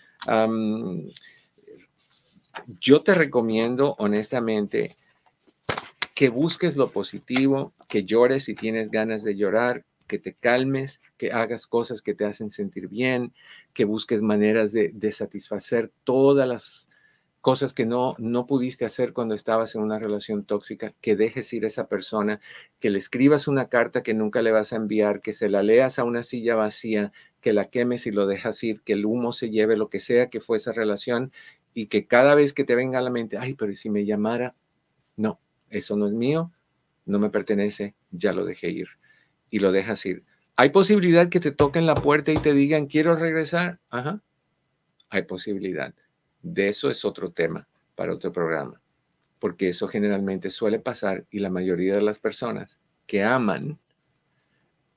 [2.80, 4.96] Yo te recomiendo honestamente
[6.14, 11.32] que busques lo positivo, que llores si tienes ganas de llorar, que te calmes, que
[11.32, 13.32] hagas cosas que te hacen sentir bien,
[13.74, 16.88] que busques maneras de, satisfacer todas las
[17.40, 21.64] cosas que no, no pudiste hacer cuando estabas en una relación tóxica, que dejes ir
[21.64, 22.40] a esa persona,
[22.80, 25.98] que le escribas una carta que nunca le vas a enviar, que se la leas
[25.98, 29.50] a una silla vacía, que la quemes y lo dejas ir, que el humo se
[29.50, 31.30] lleve lo que sea que fue esa relación
[31.76, 34.54] y que cada vez que te venga a la mente, ay, pero si me llamara,
[35.14, 36.50] no, eso no es mío,
[37.04, 38.88] no me pertenece, ya lo dejé ir
[39.50, 40.24] y lo dejas ir.
[40.56, 43.78] ¿Hay posibilidad que te toquen la puerta y te digan, quiero regresar?
[43.90, 44.22] Ajá,
[45.10, 45.94] hay posibilidad.
[46.40, 48.80] De eso es otro tema para otro programa,
[49.38, 53.78] porque eso generalmente suele pasar y la mayoría de las personas que aman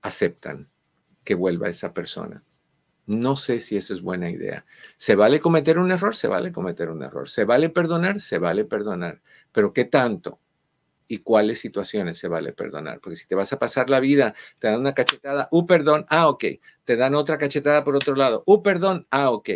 [0.01, 0.69] aceptan
[1.25, 2.41] que vuelva esa persona.
[3.09, 4.67] No sé si eso es buena idea.
[4.95, 6.15] ¿Se vale cometer un error?
[6.15, 7.27] Se vale cometer un error.
[7.27, 8.19] ¿Se vale perdonar?
[8.19, 9.23] Se vale perdonar.
[9.51, 10.39] Pero ¿qué tanto?
[11.07, 12.99] ¿Y cuáles situaciones se vale perdonar?
[12.99, 16.29] Porque si te vas a pasar la vida, te dan una cachetada, uh, perdón, ah,
[16.29, 16.45] ok.
[16.83, 19.49] Te dan otra cachetada por otro lado, uh, perdón, ah, ok.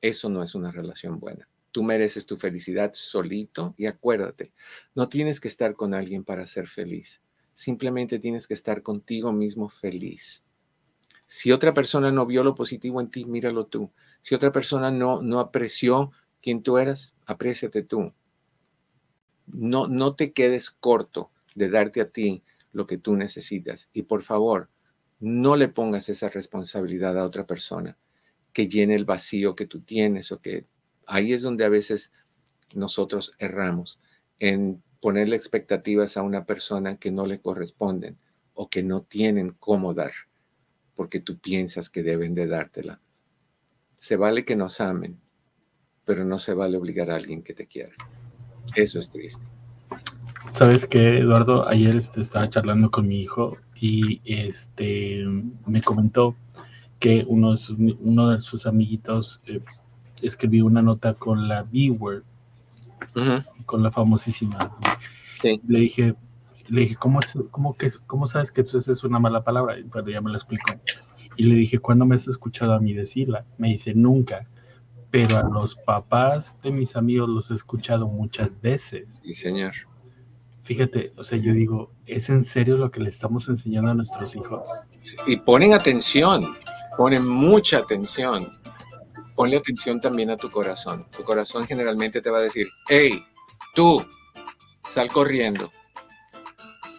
[0.00, 1.46] Eso no es una relación buena.
[1.72, 4.54] Tú mereces tu felicidad solito y acuérdate,
[4.94, 7.20] no tienes que estar con alguien para ser feliz.
[7.52, 10.42] Simplemente tienes que estar contigo mismo feliz.
[11.32, 13.92] Si otra persona no vio lo positivo en ti, míralo tú.
[14.20, 16.10] Si otra persona no, no apreció
[16.42, 18.12] quién tú eras, apréciate tú.
[19.46, 23.88] No, no te quedes corto de darte a ti lo que tú necesitas.
[23.92, 24.70] Y por favor,
[25.20, 27.96] no le pongas esa responsabilidad a otra persona
[28.52, 30.66] que llene el vacío que tú tienes o que
[31.06, 32.10] ahí es donde a veces
[32.74, 34.00] nosotros erramos
[34.40, 38.18] en ponerle expectativas a una persona que no le corresponden
[38.52, 40.10] o que no tienen cómo dar
[41.00, 43.00] porque tú piensas que deben de dártela.
[43.94, 45.18] Se vale que nos amen,
[46.04, 47.94] pero no se vale obligar a alguien que te quiera.
[48.76, 49.42] Eso es triste.
[50.52, 55.24] Sabes que Eduardo, ayer este, estaba charlando con mi hijo y este
[55.64, 56.36] me comentó
[56.98, 59.62] que uno de sus, uno de sus amiguitos eh,
[60.20, 62.24] escribió una nota con la B-word,
[63.64, 64.76] con la famosísima.
[65.66, 66.14] Le dije,
[66.70, 69.76] le dije, ¿cómo, es, cómo, que, ¿cómo sabes que eso es una mala palabra?
[69.92, 70.72] Pero ya me lo explicó.
[71.36, 73.44] Y le dije, ¿cuándo me has escuchado a mí decirla?
[73.58, 74.48] Me dice, nunca.
[75.10, 79.20] Pero a los papás de mis amigos los he escuchado muchas veces.
[79.22, 79.72] Sí, señor.
[80.62, 84.36] Fíjate, o sea, yo digo, ¿es en serio lo que le estamos enseñando a nuestros
[84.36, 84.68] hijos?
[85.26, 86.42] Y ponen atención.
[86.96, 88.48] Pone mucha atención.
[89.34, 91.00] Ponle atención también a tu corazón.
[91.10, 93.24] Tu corazón generalmente te va a decir, hey,
[93.74, 94.04] tú,
[94.88, 95.72] sal corriendo.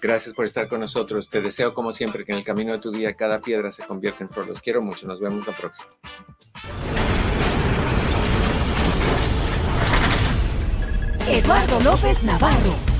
[0.01, 1.29] Gracias por estar con nosotros.
[1.29, 4.23] Te deseo como siempre que en el camino de tu día cada piedra se convierta
[4.23, 4.47] en flor.
[4.47, 5.05] Los quiero mucho.
[5.05, 5.89] Nos vemos la próxima.
[11.27, 12.90] Eduardo López Navarro